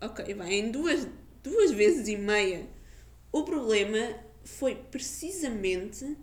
ok, 0.00 0.34
vai 0.34 0.54
em 0.54 0.70
duas, 0.70 1.06
duas 1.42 1.70
vezes 1.72 2.08
e 2.08 2.16
meia 2.16 2.68
o 3.32 3.42
problema 3.44 3.98
foi 4.44 4.74
precisamente 4.74 6.16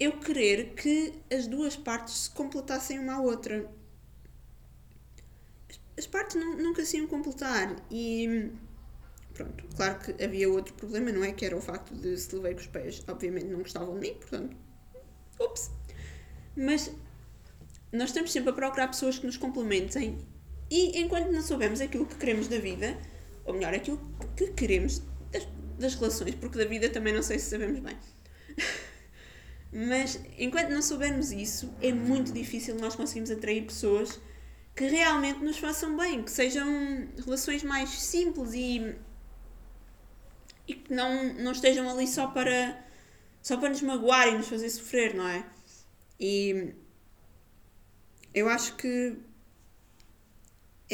eu 0.00 0.18
querer 0.18 0.74
que 0.74 1.14
as 1.32 1.46
duas 1.46 1.76
partes 1.76 2.14
se 2.14 2.30
completassem 2.30 2.98
uma 2.98 3.14
à 3.14 3.20
outra. 3.20 3.70
As 5.96 6.06
partes 6.06 6.36
nunca 6.36 6.84
se 6.84 6.96
iam 6.96 7.06
completar 7.06 7.76
e 7.90 8.50
pronto, 9.34 9.64
claro 9.76 9.98
que 10.00 10.24
havia 10.24 10.48
outro 10.48 10.74
problema, 10.74 11.12
não 11.12 11.22
é? 11.22 11.32
Que 11.32 11.44
era 11.44 11.56
o 11.56 11.60
facto 11.60 11.94
de 11.94 12.16
se 12.16 12.34
levei 12.34 12.54
com 12.54 12.60
os 12.60 12.66
pés, 12.66 13.04
obviamente 13.06 13.46
não 13.46 13.58
gostavam 13.60 13.94
de 13.94 14.00
mim, 14.00 14.14
portanto, 14.14 14.56
ups. 15.38 15.70
Mas 16.56 16.90
nós 17.92 18.08
estamos 18.08 18.32
sempre 18.32 18.50
a 18.50 18.52
procurar 18.54 18.88
pessoas 18.88 19.18
que 19.18 19.26
nos 19.26 19.36
complementem 19.36 20.18
e 20.74 20.98
enquanto 20.98 21.30
não 21.30 21.42
soubermos 21.42 21.82
aquilo 21.82 22.06
que 22.06 22.14
queremos 22.14 22.48
da 22.48 22.56
vida, 22.58 22.98
ou 23.44 23.52
melhor, 23.52 23.74
aquilo 23.74 24.00
que 24.34 24.46
queremos 24.52 25.02
das, 25.30 25.46
das 25.78 25.94
relações, 25.96 26.34
porque 26.34 26.56
da 26.56 26.64
vida 26.64 26.88
também 26.88 27.12
não 27.12 27.22
sei 27.22 27.38
se 27.38 27.50
sabemos 27.50 27.78
bem. 27.78 27.94
Mas 29.70 30.18
enquanto 30.38 30.70
não 30.70 30.80
soubermos 30.80 31.30
isso, 31.30 31.70
é 31.82 31.92
muito 31.92 32.32
difícil 32.32 32.74
nós 32.76 32.96
conseguirmos 32.96 33.30
atrair 33.30 33.66
pessoas 33.66 34.18
que 34.74 34.86
realmente 34.86 35.44
nos 35.44 35.58
façam 35.58 35.94
bem, 35.94 36.22
que 36.22 36.30
sejam 36.30 36.66
relações 37.22 37.62
mais 37.62 37.90
simples 37.90 38.54
e, 38.54 38.96
e 40.66 40.72
que 40.72 40.94
não, 40.94 41.34
não 41.34 41.52
estejam 41.52 41.86
ali 41.90 42.08
só 42.08 42.28
para, 42.28 42.82
só 43.42 43.58
para 43.58 43.68
nos 43.68 43.82
magoar 43.82 44.28
e 44.28 44.38
nos 44.38 44.48
fazer 44.48 44.70
sofrer, 44.70 45.14
não 45.14 45.28
é? 45.28 45.44
E 46.18 46.72
eu 48.32 48.48
acho 48.48 48.74
que 48.76 49.18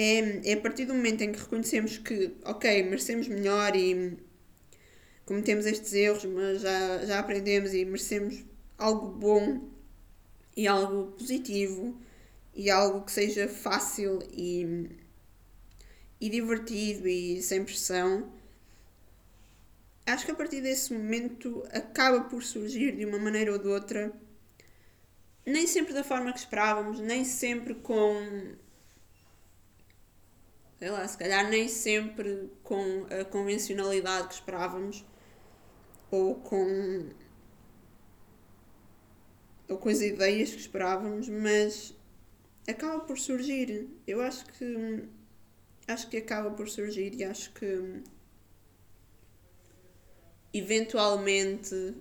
é, 0.01 0.53
é 0.53 0.53
a 0.55 0.61
partir 0.61 0.85
do 0.85 0.95
momento 0.95 1.23
em 1.23 1.33
que 1.33 1.41
reconhecemos 1.41 1.99
que, 1.99 2.37
ok, 2.45 2.85
merecemos 2.85 3.27
melhor 3.27 3.75
e 3.75 4.17
cometemos 5.27 5.67
estes 5.67 5.93
erros, 5.93 6.25
mas 6.25 6.61
já, 6.61 7.05
já 7.05 7.19
aprendemos 7.19 7.75
e 7.75 7.85
merecemos 7.85 8.45
algo 8.79 9.09
bom 9.09 9.69
e 10.57 10.69
algo 10.69 11.11
positivo 11.13 12.01
e 12.55 12.71
algo 12.71 13.05
que 13.05 13.11
seja 13.11 13.49
fácil 13.49 14.21
e, 14.33 14.89
e 16.21 16.31
divertido 16.31 17.09
e 17.09 17.43
sem 17.43 17.65
pressão, 17.65 18.33
acho 20.07 20.25
que 20.25 20.31
a 20.31 20.35
partir 20.35 20.61
desse 20.61 20.93
momento 20.93 21.67
acaba 21.73 22.21
por 22.23 22.45
surgir 22.45 22.97
de 22.97 23.05
uma 23.05 23.19
maneira 23.19 23.53
ou 23.53 23.59
de 23.59 23.67
outra, 23.67 24.13
nem 25.45 25.67
sempre 25.67 25.93
da 25.93 26.05
forma 26.05 26.33
que 26.33 26.39
esperávamos, 26.39 27.01
nem 27.01 27.25
sempre 27.25 27.75
com. 27.75 28.57
Sei 30.79 30.91
lá, 30.91 31.07
se 31.07 31.19
calhar 31.19 31.49
nem 31.49 31.69
sempre 31.69 32.51
com 32.63 33.07
a 33.11 33.25
convencionalidade 33.25 34.29
que 34.29 34.35
esperávamos 34.35 35.05
ou 36.11 36.37
com 36.37 37.11
ou 39.69 39.77
com 39.77 39.89
as 39.91 40.01
ideias 40.01 40.51
que 40.51 40.61
esperávamos, 40.61 41.29
mas 41.29 41.95
acaba 42.67 43.01
por 43.01 43.19
surgir. 43.19 43.89
Eu 44.07 44.21
acho 44.23 44.47
que 44.47 45.09
acho 45.87 46.09
que 46.09 46.17
acaba 46.19 46.51
por 46.51 46.69
surgir 46.69 47.15
e 47.15 47.25
acho 47.25 47.53
que 47.53 48.03
eventualmente 50.53 51.95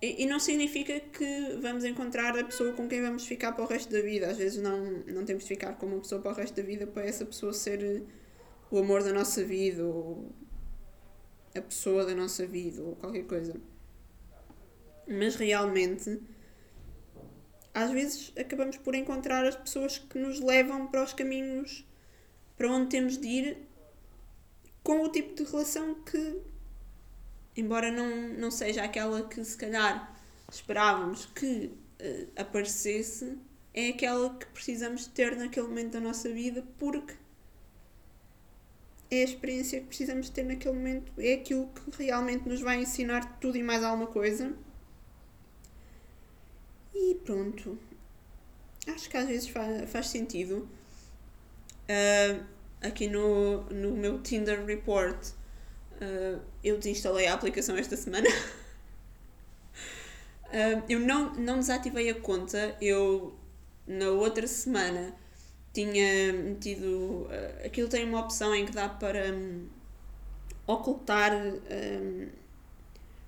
e, 0.00 0.24
e, 0.24 0.26
não 0.26 0.38
significa 0.38 1.00
que 1.00 1.56
vamos 1.60 1.84
encontrar 1.84 2.38
a 2.38 2.44
pessoa 2.44 2.72
com 2.74 2.86
quem 2.86 3.00
vamos 3.00 3.26
ficar 3.26 3.52
para 3.52 3.64
o 3.64 3.66
resto 3.66 3.90
da 3.90 4.00
vida. 4.02 4.28
Às 4.30 4.36
vezes 4.36 4.62
não, 4.62 5.02
não 5.06 5.24
temos 5.24 5.44
de 5.44 5.48
ficar 5.48 5.74
com 5.74 5.86
uma 5.86 6.00
pessoa 6.00 6.20
para 6.20 6.32
o 6.32 6.34
resto 6.34 6.54
da 6.54 6.62
vida 6.62 6.86
para 6.86 7.04
essa 7.04 7.24
pessoa 7.24 7.52
ser 7.52 8.04
o 8.70 8.78
amor 8.78 9.02
da 9.02 9.12
nossa 9.12 9.42
vida 9.42 9.84
ou 9.84 10.30
a 11.54 11.60
pessoa 11.62 12.04
da 12.04 12.14
nossa 12.14 12.46
vida 12.46 12.82
ou 12.82 12.96
qualquer 12.96 13.24
coisa. 13.24 13.54
Mas 15.08 15.36
realmente, 15.36 16.20
às 17.72 17.90
vezes 17.90 18.32
acabamos 18.36 18.76
por 18.76 18.94
encontrar 18.94 19.46
as 19.46 19.56
pessoas 19.56 19.98
que 19.98 20.18
nos 20.18 20.40
levam 20.40 20.88
para 20.88 21.02
os 21.02 21.12
caminhos 21.12 21.86
para 22.56 22.70
onde 22.70 22.88
temos 22.88 23.18
de 23.18 23.28
ir 23.28 23.58
com 24.82 25.02
o 25.02 25.08
tipo 25.10 25.34
de 25.34 25.44
relação 25.50 25.94
que, 25.94 26.40
embora 27.56 27.90
não, 27.90 28.28
não 28.38 28.50
seja 28.50 28.82
aquela 28.82 29.26
que 29.28 29.42
se 29.44 29.56
calhar 29.56 30.14
esperávamos 30.50 31.26
que 31.26 31.72
uh, 32.00 32.28
aparecesse, 32.36 33.36
é 33.74 33.88
aquela 33.88 34.34
que 34.34 34.46
precisamos 34.46 35.06
ter 35.06 35.36
naquele 35.36 35.66
momento 35.68 35.92
da 35.92 36.00
nossa 36.00 36.28
vida 36.30 36.64
porque 36.78 37.14
é 39.10 39.20
a 39.20 39.24
experiência 39.24 39.80
que 39.80 39.86
precisamos 39.86 40.28
ter 40.28 40.44
naquele 40.44 40.74
momento, 40.74 41.12
é 41.18 41.34
aquilo 41.34 41.68
que 41.68 42.02
realmente 42.04 42.48
nos 42.48 42.60
vai 42.60 42.80
ensinar 42.80 43.38
tudo 43.38 43.56
e 43.56 43.62
mais 43.62 43.84
alguma 43.84 44.08
coisa. 44.08 44.52
E 46.94 47.14
pronto. 47.24 47.78
Acho 48.86 49.08
que 49.08 49.16
às 49.16 49.26
vezes 49.26 49.48
faz, 49.48 49.90
faz 49.90 50.08
sentido. 50.08 50.68
Uh, 51.88 52.44
aqui 52.80 53.06
no, 53.06 53.62
no 53.64 53.96
meu 53.96 54.20
Tinder 54.22 54.64
Report, 54.64 55.16
uh, 56.00 56.40
eu 56.62 56.78
desinstalei 56.78 57.26
a 57.26 57.34
aplicação 57.34 57.76
esta 57.76 57.96
semana. 57.96 58.28
uh, 60.46 60.82
eu 60.88 61.00
não, 61.00 61.34
não 61.34 61.58
desativei 61.58 62.10
a 62.10 62.14
conta, 62.14 62.76
eu 62.80 63.34
na 63.86 64.10
outra 64.10 64.46
semana 64.46 65.14
tinha 65.72 66.32
metido. 66.32 67.26
Uh, 67.26 67.66
aquilo 67.66 67.88
tem 67.88 68.04
uma 68.04 68.20
opção 68.20 68.54
em 68.54 68.66
que 68.66 68.72
dá 68.72 68.88
para 68.88 69.32
um, 69.32 69.66
ocultar 70.66 71.32
um, 71.34 72.28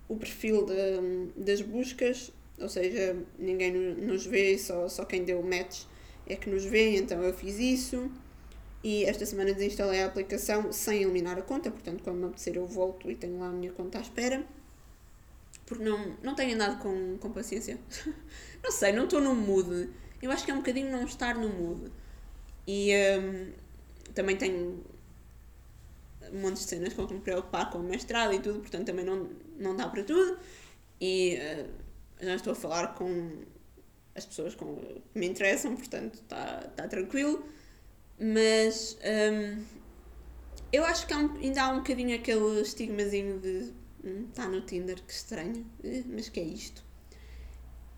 o 0.08 0.16
perfil 0.16 0.66
de, 0.66 1.42
das 1.44 1.60
buscas, 1.60 2.32
ou 2.58 2.68
seja, 2.68 3.16
ninguém 3.38 3.72
nos 3.72 4.26
vê, 4.26 4.58
só, 4.58 4.88
só 4.88 5.04
quem 5.04 5.24
deu 5.24 5.42
match 5.42 5.84
é 6.26 6.36
que 6.36 6.50
nos 6.50 6.64
vê, 6.64 6.96
então 6.96 7.22
eu 7.22 7.32
fiz 7.32 7.58
isso. 7.58 8.10
E 8.82 9.04
esta 9.04 9.26
semana 9.26 9.52
desinstalei 9.52 10.02
a 10.02 10.06
aplicação 10.06 10.72
sem 10.72 11.02
eliminar 11.02 11.36
a 11.38 11.42
conta, 11.42 11.70
portanto, 11.70 12.02
quando 12.02 12.18
me 12.18 12.24
apetecer 12.26 12.56
eu 12.56 12.66
volto 12.66 13.10
e 13.10 13.16
tenho 13.16 13.38
lá 13.38 13.48
a 13.48 13.52
minha 13.52 13.72
conta 13.72 13.98
à 13.98 14.00
espera. 14.00 14.44
Porque 15.66 15.84
não, 15.84 16.16
não 16.22 16.34
tenho 16.34 16.54
andado 16.54 16.78
com, 16.80 17.18
com 17.18 17.30
paciência. 17.30 17.78
não 18.62 18.70
sei, 18.70 18.92
não 18.92 19.04
estou 19.04 19.20
no 19.20 19.34
mood. 19.34 19.90
Eu 20.22 20.30
acho 20.30 20.44
que 20.44 20.50
é 20.50 20.54
um 20.54 20.58
bocadinho 20.58 20.90
não 20.90 21.04
estar 21.04 21.34
no 21.34 21.48
mood. 21.48 21.90
E 22.66 22.92
um, 23.18 23.52
também 24.14 24.36
tenho 24.36 24.84
um 26.32 26.40
monte 26.40 26.56
de 26.56 26.64
cenas 26.64 26.92
com 26.94 27.06
que 27.06 27.14
me 27.14 27.20
preocupar 27.20 27.70
com 27.70 27.78
o 27.78 27.82
mestrado 27.82 28.32
e 28.34 28.40
tudo, 28.40 28.60
portanto 28.60 28.86
também 28.86 29.04
não, 29.04 29.28
não 29.58 29.76
dá 29.76 29.88
para 29.88 30.02
tudo. 30.04 30.38
E 31.00 31.38
uh, 31.38 32.24
já 32.24 32.34
estou 32.34 32.52
a 32.52 32.56
falar 32.56 32.94
com 32.94 33.42
as 34.14 34.26
pessoas 34.26 34.54
com, 34.54 34.76
que 35.12 35.18
me 35.18 35.26
interessam, 35.26 35.76
portanto 35.76 36.14
está 36.14 36.62
tá 36.76 36.88
tranquilo. 36.88 37.44
Mas 38.20 38.98
um, 39.32 39.62
eu 40.72 40.84
acho 40.84 41.06
que 41.06 41.12
há 41.12 41.18
um, 41.18 41.36
ainda 41.36 41.62
há 41.62 41.70
um 41.70 41.76
bocadinho 41.78 42.16
aquele 42.16 42.60
estigmazinho 42.60 43.38
de 43.38 43.72
está 44.30 44.46
hum, 44.46 44.52
no 44.52 44.60
Tinder, 44.62 45.02
que 45.02 45.12
estranho, 45.12 45.66
eh, 45.82 46.02
mas 46.06 46.28
que 46.28 46.40
é 46.40 46.44
isto? 46.44 46.84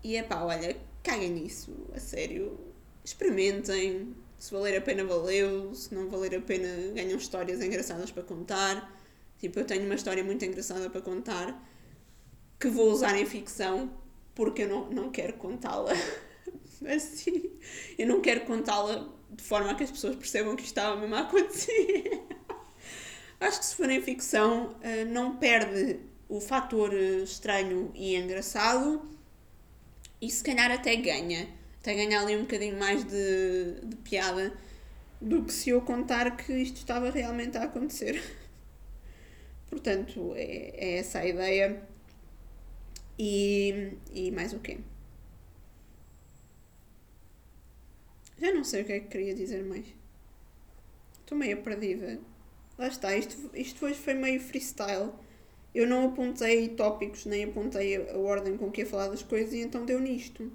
E 0.03 0.15
é 0.15 0.23
pá, 0.23 0.43
olha, 0.43 0.75
caguem 1.03 1.31
nisso, 1.31 1.71
a 1.93 1.99
sério, 1.99 2.59
experimentem, 3.03 4.15
se 4.41 4.51
valer 4.51 4.75
a 4.75 4.81
pena, 4.81 5.05
valeu. 5.05 5.73
Se 5.75 5.93
não 5.93 6.09
valer 6.09 6.35
a 6.35 6.41
pena, 6.41 6.67
ganham 6.95 7.15
histórias 7.15 7.61
engraçadas 7.61 8.09
para 8.11 8.23
contar. 8.23 8.91
Tipo, 9.37 9.59
eu 9.59 9.65
tenho 9.65 9.85
uma 9.85 9.93
história 9.93 10.23
muito 10.23 10.43
engraçada 10.43 10.89
para 10.89 10.99
contar 10.99 11.63
que 12.59 12.67
vou 12.67 12.91
usar 12.91 13.15
em 13.15 13.25
ficção 13.25 13.91
porque 14.33 14.63
eu 14.63 14.67
não, 14.67 14.89
não 14.89 15.11
quero 15.11 15.33
contá-la 15.33 15.93
assim. 16.91 17.51
Eu 17.99 18.07
não 18.07 18.19
quero 18.19 18.41
contá-la 18.41 19.07
de 19.31 19.43
forma 19.43 19.71
a 19.71 19.75
que 19.75 19.83
as 19.83 19.91
pessoas 19.91 20.15
percebam 20.15 20.55
que 20.55 20.63
isto 20.63 20.77
estava 20.77 20.99
mesmo 20.99 21.15
a 21.15 21.21
acontecer. 21.21 22.21
Acho 23.39 23.59
que 23.59 23.65
se 23.65 23.75
for 23.75 23.89
em 23.89 24.01
ficção, 24.01 24.75
eh, 24.81 25.05
não 25.05 25.37
perde 25.37 25.99
o 26.29 26.39
fator 26.39 26.93
eh, 26.93 27.23
estranho 27.23 27.91
e 27.95 28.15
engraçado 28.15 29.09
e 30.21 30.29
se 30.29 30.43
calhar 30.43 30.69
até 30.71 30.95
ganha. 30.95 31.47
Até 31.79 31.95
ganha 31.95 32.21
ali 32.21 32.35
um 32.35 32.41
bocadinho 32.41 32.77
mais 32.77 33.03
de, 33.03 33.81
de 33.83 33.95
piada 33.97 34.53
do 35.19 35.43
que 35.43 35.53
se 35.53 35.69
eu 35.71 35.81
contar 35.81 36.37
que 36.37 36.53
isto 36.53 36.77
estava 36.77 37.09
realmente 37.09 37.57
a 37.57 37.63
acontecer. 37.63 38.21
Portanto, 39.69 40.33
é, 40.35 40.73
é 40.75 40.97
essa 40.99 41.19
a 41.19 41.25
ideia. 41.25 41.81
E, 43.17 43.93
e 44.13 44.31
mais 44.31 44.53
o 44.53 44.59
quê? 44.59 44.79
Já 48.41 48.51
não 48.51 48.63
sei 48.63 48.81
o 48.81 48.85
que 48.85 48.93
é 48.93 48.99
que 48.99 49.07
queria 49.07 49.35
dizer 49.35 49.63
mais. 49.63 49.85
Estou 51.19 51.37
meio 51.37 51.61
perdida. 51.61 52.19
Lá 52.75 52.87
está, 52.87 53.15
isto, 53.15 53.51
isto 53.53 53.85
hoje 53.85 53.99
foi 53.99 54.15
meio 54.15 54.41
freestyle. 54.41 55.13
Eu 55.75 55.87
não 55.87 56.07
apontei 56.07 56.69
tópicos, 56.69 57.25
nem 57.25 57.43
apontei 57.43 57.95
a, 58.09 58.17
ordem 58.17 58.57
com 58.57 58.71
que 58.71 58.81
ia 58.81 58.87
falar 58.87 59.09
das 59.09 59.21
coisas 59.21 59.53
e 59.53 59.59
então 59.59 59.85
deu 59.85 59.99
nisto. 59.99 60.51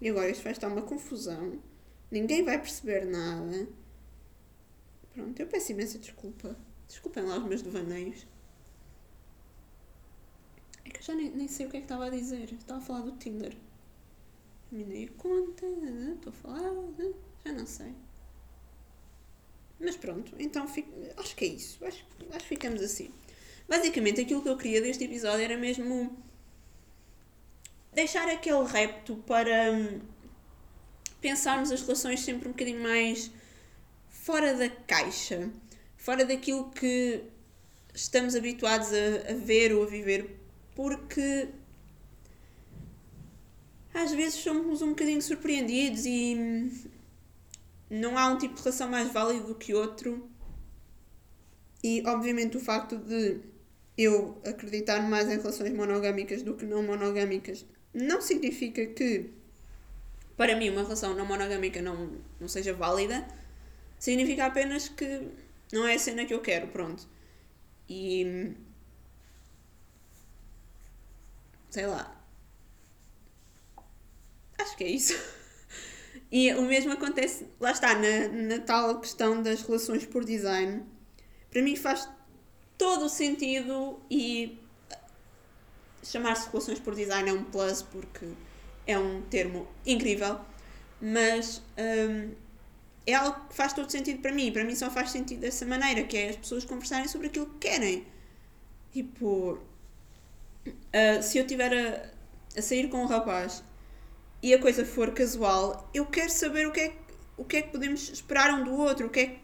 E 0.00 0.08
agora 0.08 0.28
isto 0.28 0.42
vai 0.42 0.50
estar 0.50 0.66
uma 0.66 0.82
confusão. 0.82 1.62
Ninguém 2.10 2.42
vai 2.42 2.58
perceber 2.58 3.06
nada. 3.06 3.68
Pronto, 5.14 5.38
eu 5.38 5.46
peço 5.46 5.70
imensa 5.70 6.00
desculpa. 6.00 6.56
Desculpem 6.88 7.22
lá 7.22 7.38
os 7.38 7.44
meus 7.44 7.62
devaneios. 7.62 8.26
É 10.84 10.90
que 10.90 10.98
eu 10.98 11.02
já 11.02 11.14
nem, 11.14 11.30
nem 11.30 11.46
sei 11.46 11.66
o 11.66 11.70
que 11.70 11.76
é 11.76 11.80
que 11.80 11.84
estava 11.84 12.06
a 12.06 12.10
dizer. 12.10 12.52
Estava 12.52 12.80
a 12.80 12.82
falar 12.82 13.02
do 13.02 13.12
Tinder. 13.12 13.56
Me 14.70 14.84
dei 14.84 15.08
conta, 15.08 15.64
estou 16.14 16.30
a 16.30 16.32
falar, 16.32 16.72
já 17.44 17.52
não 17.52 17.66
sei. 17.66 17.92
Mas 19.78 19.96
pronto, 19.96 20.34
então 20.38 20.66
fico, 20.66 20.90
acho 21.16 21.36
que 21.36 21.44
é 21.44 21.48
isso. 21.48 21.84
Acho, 21.84 22.04
acho 22.30 22.38
que 22.40 22.48
ficamos 22.48 22.82
assim. 22.82 23.10
Basicamente, 23.68 24.20
aquilo 24.20 24.42
que 24.42 24.48
eu 24.48 24.56
queria 24.56 24.80
deste 24.80 25.04
episódio 25.04 25.44
era 25.44 25.56
mesmo 25.56 26.16
deixar 27.92 28.28
aquele 28.28 28.64
repto 28.64 29.16
para 29.26 29.72
hum, 29.72 30.00
pensarmos 31.20 31.70
as 31.70 31.80
relações 31.82 32.20
sempre 32.20 32.48
um 32.48 32.52
bocadinho 32.52 32.82
mais 32.82 33.30
fora 34.08 34.54
da 34.54 34.68
caixa, 34.68 35.50
fora 35.96 36.24
daquilo 36.24 36.70
que 36.70 37.24
estamos 37.94 38.34
habituados 38.34 38.88
a, 38.92 39.32
a 39.32 39.34
ver 39.34 39.74
ou 39.74 39.82
a 39.82 39.86
viver, 39.86 40.38
porque 40.74 41.48
às 43.96 44.12
vezes 44.12 44.40
somos 44.40 44.82
um 44.82 44.90
bocadinho 44.90 45.22
surpreendidos 45.22 46.04
e 46.04 46.70
não 47.88 48.16
há 48.18 48.28
um 48.28 48.38
tipo 48.38 48.54
de 48.54 48.62
relação 48.62 48.88
mais 48.88 49.10
válido 49.10 49.48
do 49.48 49.54
que 49.54 49.74
outro. 49.74 50.28
E 51.82 52.02
obviamente 52.06 52.56
o 52.56 52.60
facto 52.60 52.96
de 52.98 53.40
eu 53.96 54.40
acreditar 54.44 55.00
mais 55.08 55.28
em 55.28 55.36
relações 55.38 55.72
monogâmicas 55.72 56.42
do 56.42 56.54
que 56.54 56.66
não 56.66 56.82
monogâmicas 56.82 57.64
não 57.94 58.20
significa 58.20 58.84
que 58.86 59.30
para 60.36 60.54
mim 60.56 60.68
uma 60.68 60.82
relação 60.82 61.14
não 61.14 61.24
monogâmica 61.24 61.80
não, 61.80 62.12
não 62.38 62.48
seja 62.48 62.74
válida. 62.74 63.26
Significa 63.98 64.46
apenas 64.46 64.88
que 64.90 65.28
não 65.72 65.86
é 65.86 65.94
a 65.94 65.98
cena 65.98 66.26
que 66.26 66.34
eu 66.34 66.40
quero, 66.40 66.68
pronto. 66.68 67.08
E 67.88 68.52
sei 71.70 71.86
lá. 71.86 72.15
Acho 74.58 74.76
que 74.76 74.84
é 74.84 74.88
isso. 74.88 75.14
E 76.30 76.52
o 76.54 76.62
mesmo 76.62 76.92
acontece, 76.92 77.46
lá 77.60 77.70
está, 77.70 77.94
na, 77.94 78.28
na 78.28 78.58
tal 78.58 79.00
questão 79.00 79.40
das 79.40 79.62
relações 79.62 80.04
por 80.04 80.24
design. 80.24 80.82
Para 81.50 81.62
mim 81.62 81.76
faz 81.76 82.08
todo 82.76 83.04
o 83.04 83.08
sentido 83.08 84.00
e 84.10 84.58
chamar-se 86.02 86.48
relações 86.48 86.78
por 86.78 86.94
design 86.94 87.30
é 87.30 87.32
um 87.32 87.44
plus 87.44 87.82
porque 87.82 88.26
é 88.86 88.98
um 88.98 89.22
termo 89.22 89.68
incrível, 89.84 90.40
mas 91.00 91.62
um, 91.78 92.32
é 93.06 93.14
algo 93.14 93.48
que 93.48 93.54
faz 93.54 93.72
todo 93.72 93.90
sentido 93.90 94.20
para 94.20 94.32
mim. 94.32 94.52
Para 94.52 94.64
mim 94.64 94.74
só 94.74 94.90
faz 94.90 95.10
sentido 95.10 95.40
dessa 95.40 95.64
maneira, 95.64 96.02
que 96.04 96.16
é 96.16 96.30
as 96.30 96.36
pessoas 96.36 96.64
conversarem 96.64 97.08
sobre 97.08 97.28
aquilo 97.28 97.46
que 97.46 97.68
querem. 97.68 98.06
Tipo, 98.92 99.58
uh, 100.66 101.22
se 101.22 101.38
eu 101.38 101.42
estiver 101.42 101.72
a, 101.72 102.58
a 102.58 102.62
sair 102.62 102.88
com 102.88 103.02
um 103.02 103.06
rapaz 103.06 103.62
e 104.46 104.54
a 104.54 104.60
coisa 104.60 104.84
for 104.84 105.10
casual, 105.10 105.90
eu 105.92 106.06
quero 106.06 106.30
saber 106.30 106.68
o 106.68 106.70
que 106.70 106.78
é, 106.78 106.92
o 107.36 107.44
que, 107.44 107.56
é 107.56 107.62
que 107.62 107.72
podemos 107.72 108.10
esperar 108.10 108.54
um 108.54 108.62
do 108.62 108.74
outro, 108.74 109.08
o 109.08 109.10
que 109.10 109.18
é 109.18 109.26
que 109.26 109.38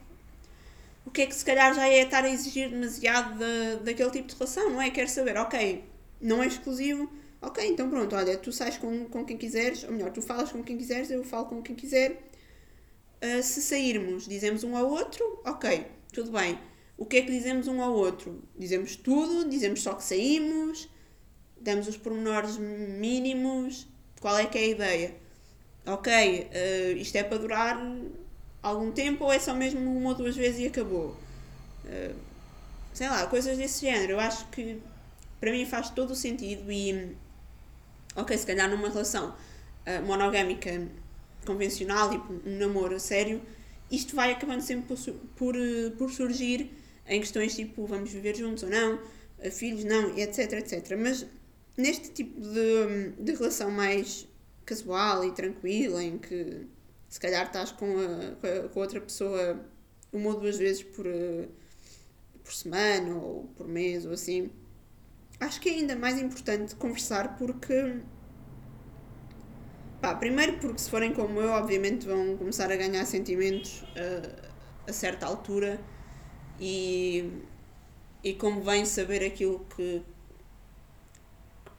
o 1.04 1.10
que 1.10 1.22
é 1.22 1.26
que 1.26 1.34
se 1.34 1.44
calhar 1.44 1.74
já 1.74 1.88
é 1.88 2.02
estar 2.02 2.22
a 2.22 2.30
exigir 2.30 2.70
demasiado 2.70 3.36
da, 3.36 3.82
daquele 3.82 4.10
tipo 4.12 4.28
de 4.28 4.34
relação, 4.36 4.70
não 4.70 4.80
é? 4.80 4.90
Quero 4.90 5.08
saber, 5.08 5.36
ok, 5.36 5.82
não 6.20 6.40
é 6.40 6.46
exclusivo, 6.46 7.12
ok, 7.40 7.66
então 7.66 7.90
pronto, 7.90 8.14
olha, 8.14 8.38
tu 8.38 8.52
sais 8.52 8.78
com, 8.78 9.06
com 9.06 9.24
quem 9.24 9.36
quiseres, 9.36 9.82
ou 9.82 9.90
melhor, 9.90 10.12
tu 10.12 10.22
falas 10.22 10.52
com 10.52 10.62
quem 10.62 10.78
quiseres, 10.78 11.10
eu 11.10 11.24
falo 11.24 11.46
com 11.46 11.60
quem 11.60 11.74
quiser. 11.74 12.22
Uh, 13.20 13.42
se 13.42 13.60
sairmos, 13.60 14.28
dizemos 14.28 14.62
um 14.62 14.76
ao 14.76 14.88
outro, 14.88 15.42
ok, 15.44 15.84
tudo 16.12 16.30
bem. 16.30 16.56
O 16.96 17.04
que 17.04 17.16
é 17.16 17.22
que 17.22 17.32
dizemos 17.32 17.66
um 17.66 17.82
ao 17.82 17.92
outro? 17.92 18.40
Dizemos 18.56 18.94
tudo, 18.94 19.50
dizemos 19.50 19.82
só 19.82 19.94
que 19.94 20.04
saímos, 20.04 20.88
damos 21.60 21.88
os 21.88 21.96
pormenores 21.96 22.56
mínimos, 22.56 23.88
qual 24.22 24.38
é 24.38 24.46
que 24.46 24.56
é 24.56 24.60
a 24.62 24.66
ideia? 24.68 25.14
Ok, 25.84 26.12
uh, 26.12 26.96
isto 26.96 27.16
é 27.16 27.24
para 27.24 27.38
durar 27.38 27.76
algum 28.62 28.92
tempo 28.92 29.24
ou 29.24 29.32
é 29.32 29.38
só 29.40 29.52
mesmo 29.52 29.80
uma 29.80 30.10
ou 30.10 30.14
duas 30.14 30.36
vezes 30.36 30.60
e 30.60 30.66
acabou? 30.68 31.16
Uh, 31.84 32.14
sei 32.94 33.08
lá, 33.08 33.26
coisas 33.26 33.58
desse 33.58 33.84
género. 33.84 34.12
Eu 34.12 34.20
acho 34.20 34.46
que 34.50 34.80
para 35.40 35.50
mim 35.50 35.66
faz 35.66 35.90
todo 35.90 36.12
o 36.12 36.14
sentido 36.14 36.70
e, 36.70 37.16
ok, 38.14 38.38
se 38.38 38.46
calhar 38.46 38.70
numa 38.70 38.88
relação 38.88 39.30
uh, 39.30 40.06
monogâmica 40.06 40.88
convencional, 41.44 42.10
tipo 42.10 42.32
um 42.46 42.58
namoro 42.58 43.00
sério, 43.00 43.42
isto 43.90 44.14
vai 44.14 44.30
acabando 44.30 44.60
sempre 44.60 44.96
por, 44.96 45.14
por, 45.34 45.54
por 45.98 46.12
surgir 46.12 46.70
em 47.08 47.18
questões 47.18 47.56
tipo 47.56 47.84
vamos 47.86 48.12
viver 48.12 48.36
juntos 48.36 48.62
ou 48.62 48.70
não, 48.70 49.00
filhos 49.50 49.82
não, 49.82 50.16
etc, 50.16 50.52
etc. 50.52 50.96
Mas 50.96 51.26
neste 51.76 52.10
tipo 52.10 52.40
de, 52.40 53.10
de 53.18 53.32
relação 53.32 53.70
mais 53.70 54.28
casual 54.64 55.24
e 55.24 55.32
tranquila, 55.32 56.02
em 56.02 56.18
que 56.18 56.66
se 57.08 57.20
calhar 57.20 57.46
estás 57.46 57.72
com 57.72 57.86
a, 57.86 58.68
com 58.68 58.80
a 58.80 58.82
outra 58.82 59.00
pessoa 59.00 59.60
uma 60.12 60.30
ou 60.30 60.40
duas 60.40 60.58
vezes 60.58 60.82
por, 60.82 61.06
por 62.44 62.52
semana 62.52 63.14
ou 63.14 63.44
por 63.56 63.66
mês 63.66 64.04
ou 64.04 64.12
assim, 64.12 64.50
acho 65.40 65.60
que 65.60 65.68
é 65.68 65.72
ainda 65.72 65.96
mais 65.96 66.20
importante 66.20 66.74
conversar 66.76 67.36
porque. 67.36 67.96
Pá, 70.00 70.14
primeiro 70.16 70.58
porque 70.58 70.78
se 70.78 70.90
forem 70.90 71.12
como 71.12 71.40
eu, 71.40 71.50
obviamente 71.50 72.06
vão 72.06 72.36
começar 72.36 72.72
a 72.72 72.76
ganhar 72.76 73.04
sentimentos 73.04 73.82
uh, 73.82 74.50
a 74.88 74.92
certa 74.92 75.26
altura 75.26 75.80
e, 76.58 77.30
e 78.24 78.34
convém 78.34 78.84
saber 78.84 79.24
aquilo 79.24 79.64
que, 79.76 80.02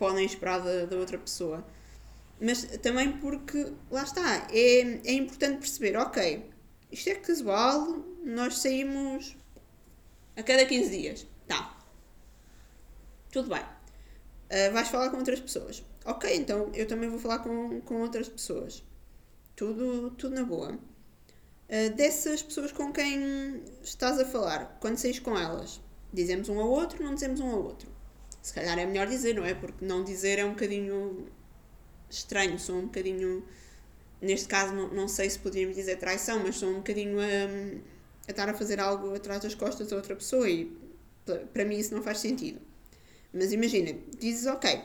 podem 0.03 0.25
esperar 0.25 0.59
da, 0.59 0.85
da 0.85 0.97
outra 0.97 1.17
pessoa. 1.17 1.65
Mas 2.41 2.63
também 2.81 3.13
porque, 3.19 3.71
lá 3.89 4.03
está, 4.03 4.47
é, 4.51 4.79
é 5.05 5.13
importante 5.13 5.59
perceber, 5.59 5.95
ok, 5.95 6.51
isto 6.91 7.09
é 7.09 7.15
casual, 7.15 8.03
nós 8.21 8.57
saímos 8.57 9.37
a 10.35 10.43
cada 10.43 10.65
15 10.65 10.89
dias. 10.89 11.27
Tá. 11.47 11.77
Tudo 13.31 13.47
bem. 13.47 13.61
Uh, 13.61 14.73
vais 14.73 14.89
falar 14.89 15.09
com 15.09 15.17
outras 15.17 15.39
pessoas. 15.39 15.85
Ok, 16.03 16.35
então 16.35 16.69
eu 16.73 16.85
também 16.85 17.09
vou 17.09 17.17
falar 17.17 17.39
com, 17.39 17.79
com 17.79 18.01
outras 18.01 18.27
pessoas. 18.27 18.83
Tudo, 19.55 20.11
tudo 20.17 20.35
na 20.35 20.43
boa. 20.43 20.73
Uh, 20.73 21.95
dessas 21.95 22.43
pessoas 22.43 22.73
com 22.73 22.91
quem 22.91 23.63
estás 23.81 24.19
a 24.19 24.25
falar, 24.25 24.77
quando 24.81 24.97
saís 24.97 25.17
com 25.17 25.37
elas, 25.37 25.79
dizemos 26.11 26.49
um 26.49 26.59
ao 26.59 26.69
outro, 26.69 27.01
não 27.01 27.13
dizemos 27.13 27.39
um 27.39 27.49
ao 27.49 27.63
outro 27.63 27.92
se 28.43 28.53
calhar 28.53 28.77
é 28.77 28.85
melhor 28.85 29.07
dizer, 29.07 29.33
não 29.33 29.45
é? 29.45 29.53
Porque 29.53 29.85
não 29.85 30.03
dizer 30.03 30.37
é 30.37 30.45
um 30.45 30.49
bocadinho 30.49 31.25
estranho, 32.09 32.59
sou 32.59 32.77
um 32.77 32.83
bocadinho. 32.83 33.43
Neste 34.21 34.47
caso, 34.47 34.73
não, 34.73 34.93
não 34.93 35.07
sei 35.07 35.29
se 35.29 35.39
poderíamos 35.39 35.77
dizer 35.77 35.95
traição, 35.97 36.41
mas 36.43 36.57
sou 36.57 36.69
um 36.69 36.75
bocadinho 36.75 37.19
a, 37.19 37.23
a 38.27 38.31
estar 38.31 38.49
a 38.49 38.53
fazer 38.53 38.79
algo 38.81 39.15
atrás 39.15 39.41
das 39.41 39.55
costas 39.55 39.87
da 39.87 39.95
outra 39.95 40.15
pessoa 40.15 40.49
e 40.49 40.77
para 41.53 41.63
mim 41.63 41.77
isso 41.77 41.95
não 41.95 42.03
faz 42.03 42.19
sentido. 42.19 42.59
Mas 43.33 43.53
imagina, 43.53 43.97
dizes 44.19 44.45
ok. 44.45 44.81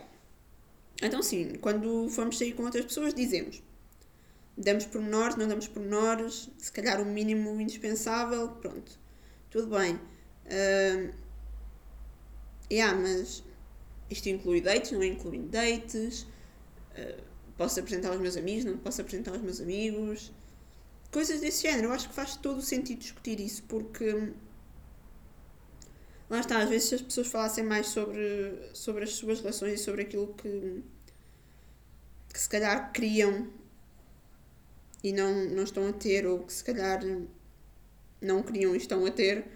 Então, 1.03 1.21
sim, 1.21 1.55
quando 1.61 2.09
formos 2.11 2.39
sair 2.39 2.53
com 2.53 2.63
outras 2.63 2.85
pessoas, 2.85 3.13
dizemos. 3.13 3.63
Damos 4.57 4.87
pormenores, 4.87 5.37
não 5.37 5.47
damos 5.49 5.69
pormenores, 5.69 6.49
se 6.59 6.73
calhar 6.73 7.01
o 7.01 7.05
mínimo 7.05 7.61
indispensável, 7.61 8.49
pronto. 8.61 8.99
Tudo 9.51 9.77
bem. 9.77 9.95
Uh, 10.47 11.13
yeah, 12.71 12.97
mas 12.97 13.43
isto 14.11 14.29
inclui 14.29 14.61
dates, 14.61 14.93
não 14.93 15.03
inclui 15.03 15.39
dates? 15.39 16.23
Uh, 16.97 17.23
posso 17.57 17.81
apresentar 17.81 18.11
aos 18.11 18.21
meus 18.21 18.37
amigos, 18.37 18.65
não 18.65 18.79
posso 18.79 19.01
apresentar 19.01 19.33
aos 19.33 19.43
meus 19.43 19.61
amigos. 19.61 20.33
Coisas 21.11 21.41
desse 21.41 21.63
género. 21.63 21.89
Eu 21.89 21.93
acho 21.93 22.09
que 22.09 22.15
faz 22.15 22.37
todo 22.37 22.59
o 22.59 22.63
sentido 22.63 22.99
discutir 22.99 23.41
isso, 23.41 23.63
porque. 23.65 24.33
Lá 26.31 26.41
está, 26.41 26.59
às 26.59 26.69
vezes 26.69 26.89
se 26.89 26.95
as 26.95 27.03
pessoas 27.03 27.27
falassem 27.29 27.65
mais 27.65 27.87
sobre, 27.87 28.71
sobre 28.75 29.05
as 29.05 29.15
suas 29.15 29.41
relações 29.41 29.81
e 29.81 29.83
sobre 29.83 30.03
aquilo 30.03 30.35
que, 30.35 30.85
que 32.31 32.39
se 32.39 32.49
calhar 32.49 32.93
criam 32.93 33.49
e 35.03 35.11
não, 35.11 35.47
não 35.47 35.63
estão 35.63 35.89
a 35.89 35.93
ter, 35.93 36.27
ou 36.27 36.45
que 36.45 36.53
se 36.53 36.63
calhar 36.63 37.01
não 38.21 38.43
queriam 38.43 38.75
e 38.75 38.77
estão 38.77 39.07
a 39.07 39.11
ter, 39.11 39.47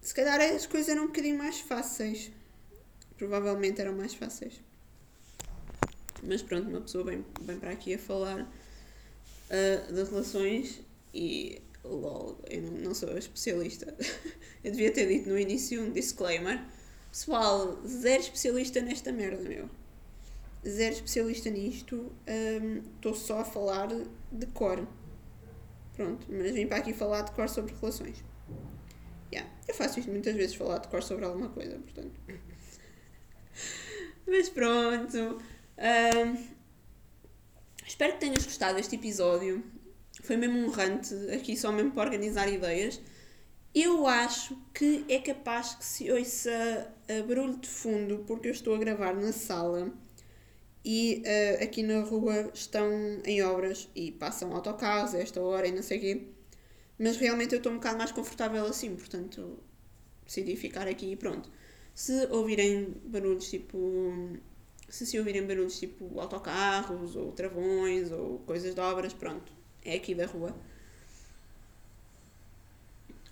se 0.00 0.14
calhar 0.14 0.40
as 0.40 0.66
coisas 0.66 0.88
eram 0.88 1.04
um 1.04 1.06
bocadinho 1.08 1.36
mais 1.36 1.60
fáceis. 1.60 2.32
Provavelmente 3.22 3.80
eram 3.80 3.94
mais 3.94 4.14
fáceis. 4.14 4.60
Mas 6.24 6.42
pronto, 6.42 6.68
uma 6.68 6.80
pessoa 6.80 7.04
vem, 7.04 7.24
vem 7.42 7.56
para 7.56 7.70
aqui 7.70 7.94
a 7.94 7.98
falar 7.98 8.40
uh, 8.40 9.92
de 9.92 10.02
relações 10.02 10.80
e 11.14 11.62
lol, 11.84 12.36
eu 12.50 12.62
não, 12.62 12.72
não 12.72 12.94
sou 12.94 13.16
especialista. 13.16 13.96
eu 14.64 14.72
devia 14.72 14.92
ter 14.92 15.06
dito 15.06 15.28
no 15.28 15.38
início 15.38 15.80
um 15.80 15.92
disclaimer. 15.92 16.64
Pessoal, 17.12 17.80
zero 17.86 18.22
especialista 18.22 18.80
nesta 18.80 19.12
merda, 19.12 19.48
meu. 19.48 19.70
Zero 20.68 20.96
especialista 20.96 21.48
nisto. 21.48 22.10
Estou 22.96 23.12
um, 23.12 23.14
só 23.14 23.38
a 23.38 23.44
falar 23.44 23.86
de 24.32 24.46
cor. 24.46 24.84
Pronto, 25.94 26.26
mas 26.28 26.50
vim 26.50 26.66
para 26.66 26.78
aqui 26.78 26.92
falar 26.92 27.22
de 27.22 27.30
cor 27.30 27.48
sobre 27.48 27.72
relações. 27.72 28.24
Yeah. 29.32 29.48
Eu 29.68 29.74
faço 29.76 30.00
isto 30.00 30.10
muitas 30.10 30.34
vezes, 30.34 30.56
falar 30.56 30.78
de 30.78 30.88
cor 30.88 31.04
sobre 31.04 31.24
alguma 31.24 31.50
coisa, 31.50 31.78
portanto. 31.78 32.20
mas 34.26 34.48
pronto. 34.48 35.40
Espero 37.86 38.14
que 38.14 38.20
tenhas 38.20 38.44
gostado 38.44 38.76
deste 38.76 38.96
episódio. 38.96 39.62
Foi 40.22 40.36
mesmo 40.36 40.58
um 40.58 40.70
rante, 40.70 41.14
aqui 41.34 41.56
só 41.56 41.72
mesmo 41.72 41.92
para 41.92 42.04
organizar 42.04 42.48
ideias. 42.48 43.00
Eu 43.74 44.06
acho 44.06 44.56
que 44.74 45.04
é 45.08 45.18
capaz 45.18 45.74
que 45.74 45.84
se 45.84 46.10
ouça 46.10 46.92
barulho 47.26 47.56
de 47.56 47.68
fundo, 47.68 48.24
porque 48.26 48.48
eu 48.48 48.52
estou 48.52 48.74
a 48.74 48.78
gravar 48.78 49.14
na 49.14 49.32
sala 49.32 49.92
e 50.84 51.22
uh, 51.24 51.64
aqui 51.64 51.82
na 51.82 52.00
rua 52.00 52.50
estão 52.52 52.90
em 53.24 53.42
obras 53.42 53.88
e 53.94 54.10
passam 54.10 54.52
autocarros 54.54 55.14
a 55.14 55.18
esta 55.18 55.40
hora 55.40 55.66
e 55.66 55.72
não 55.72 55.82
sei 55.82 55.98
o 55.98 56.00
quê. 56.00 56.26
Mas 56.98 57.16
realmente 57.16 57.54
eu 57.54 57.58
estou 57.58 57.72
um 57.72 57.76
bocado 57.76 57.98
mais 57.98 58.12
confortável 58.12 58.64
assim, 58.66 58.94
portanto 58.94 59.58
decidi 60.24 60.56
ficar 60.56 60.88
aqui 60.88 61.12
e 61.12 61.16
pronto. 61.16 61.50
Se 61.94 62.26
ouvirem 62.26 62.90
barulhos 63.04 63.48
tipo. 63.50 64.38
Se 64.88 65.06
se 65.06 65.18
ouvirem 65.18 65.46
barulhos 65.46 65.78
tipo 65.78 66.20
autocarros 66.20 67.16
ou 67.16 67.32
travões 67.32 68.10
ou 68.12 68.40
coisas 68.40 68.74
de 68.74 68.80
obras, 68.80 69.12
pronto, 69.14 69.50
é 69.84 69.94
aqui 69.94 70.14
da 70.14 70.26
rua. 70.26 70.54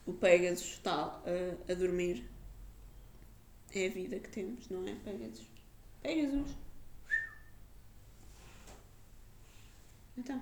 O 0.06 0.12
Pegasus 0.12 0.72
está 0.72 1.22
a, 1.24 1.72
a 1.72 1.74
dormir. 1.74 2.24
É 3.72 3.86
a 3.86 3.90
vida 3.90 4.18
que 4.18 4.28
temos, 4.28 4.68
não 4.68 4.86
é, 4.86 4.94
Pegasus? 4.96 5.46
Pegasus! 6.02 6.56
Então. 10.16 10.40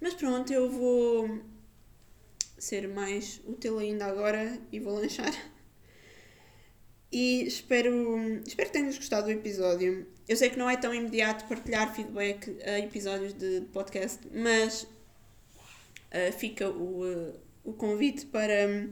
Mas 0.00 0.14
pronto, 0.14 0.52
eu 0.52 0.70
vou 0.70 1.40
ser 2.58 2.88
mais 2.88 3.40
útil 3.46 3.78
ainda 3.78 4.06
agora 4.06 4.58
e 4.72 4.80
vou 4.80 4.94
lanchar. 4.94 5.32
E 7.14 7.46
espero, 7.46 8.42
espero 8.44 8.68
que 8.68 8.72
tenhas 8.72 8.96
gostado 8.96 9.26
do 9.26 9.30
episódio. 9.30 10.04
Eu 10.28 10.36
sei 10.36 10.50
que 10.50 10.58
não 10.58 10.68
é 10.68 10.76
tão 10.76 10.92
imediato 10.92 11.44
partilhar 11.44 11.94
feedback 11.94 12.56
a 12.66 12.80
episódios 12.80 13.32
de 13.32 13.60
podcast, 13.72 14.18
mas 14.32 14.82
uh, 14.82 16.32
fica 16.36 16.68
o, 16.68 17.04
uh, 17.04 17.34
o 17.62 17.72
convite 17.72 18.26
para, 18.26 18.90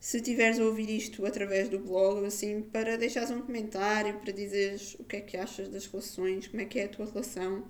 se 0.00 0.20
tiveres 0.20 0.58
a 0.58 0.64
ouvir 0.64 0.90
isto 0.90 1.24
através 1.24 1.68
do 1.68 1.78
blog, 1.78 2.26
assim, 2.26 2.62
para 2.62 2.98
deixares 2.98 3.30
um 3.30 3.40
comentário, 3.40 4.18
para 4.18 4.32
dizeres 4.32 4.96
o 4.98 5.04
que 5.04 5.14
é 5.14 5.20
que 5.20 5.36
achas 5.36 5.68
das 5.68 5.86
relações, 5.86 6.48
como 6.48 6.60
é 6.62 6.64
que 6.64 6.80
é 6.80 6.86
a 6.86 6.88
tua 6.88 7.06
relação 7.06 7.64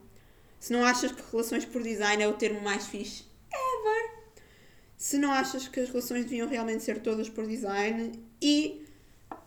se 0.59 0.73
não 0.73 0.85
achas 0.85 1.13
que 1.13 1.23
relações 1.31 1.67
por 1.67 1.83
design 1.83 2.23
é 2.23 2.27
o 2.27 2.33
termo 2.33 2.63
mais 2.63 2.87
fixe 2.87 3.25
ever. 3.53 4.25
Se 4.97 5.19
não 5.19 5.31
achas 5.31 5.69
que 5.69 5.81
as 5.81 5.91
relações 5.91 6.25
deviam 6.25 6.49
realmente 6.49 6.83
ser 6.83 7.01
todas 7.01 7.29
por 7.29 7.47
design. 7.47 8.13
E 8.41 8.86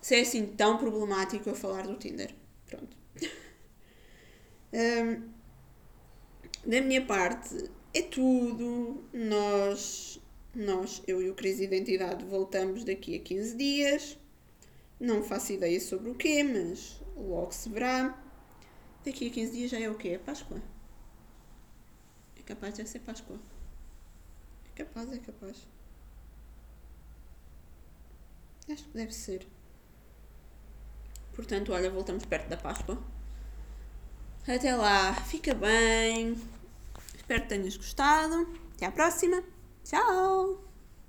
se 0.02 0.16
é 0.16 0.22
assim 0.22 0.46
tão 0.46 0.78
problemático 0.78 1.50
eu 1.50 1.56
falar 1.56 1.88
do 1.88 1.96
Tinder. 1.98 2.34
Pronto. 2.66 2.96
um, 4.74 5.30
da 6.66 6.82
minha 6.82 7.06
parte 7.06 7.70
é 7.94 8.02
tudo. 8.02 9.04
Nós, 9.14 10.20
nós, 10.56 11.02
eu 11.08 11.22
e 11.22 11.30
o 11.30 11.36
Crise 11.36 11.64
Identidade, 11.64 12.26
voltamos 12.26 12.84
daqui 12.84 13.16
a 13.16 13.20
15 13.20 13.56
dias. 13.56 14.18
Não 15.00 15.24
faço 15.24 15.54
ideia 15.54 15.80
sobre 15.80 16.10
o 16.10 16.16
quê, 16.16 16.44
mas 16.44 17.02
logo 17.16 17.52
se 17.52 17.70
verá. 17.70 18.22
Daqui 19.06 19.28
a 19.28 19.32
15 19.32 19.52
dias 19.52 19.72
já 19.72 19.80
é 19.80 19.90
o 19.90 19.96
quê? 19.96 20.10
É 20.10 20.18
Páscoa. 20.18 20.62
Capaz 22.50 22.74
de 22.74 22.88
ser 22.88 22.98
Páscoa. 23.02 23.40
É 24.66 24.84
capaz, 24.84 25.14
é 25.14 25.20
capaz. 25.20 25.68
Acho 28.68 28.84
que 28.86 28.98
deve 28.98 29.14
ser. 29.14 29.46
Portanto, 31.34 31.72
olha, 31.72 31.90
voltamos 31.90 32.26
perto 32.26 32.48
da 32.48 32.58
Páscoa. 32.58 32.98
Até 34.48 34.76
lá, 34.76 35.14
fica 35.14 35.54
bem. 35.54 36.36
Espero 37.16 37.44
que 37.44 37.50
tenhas 37.50 37.78
gostado. 37.78 38.48
Até 38.76 38.86
à 38.86 38.92
próxima. 38.92 39.44
Tchau! 39.84 40.69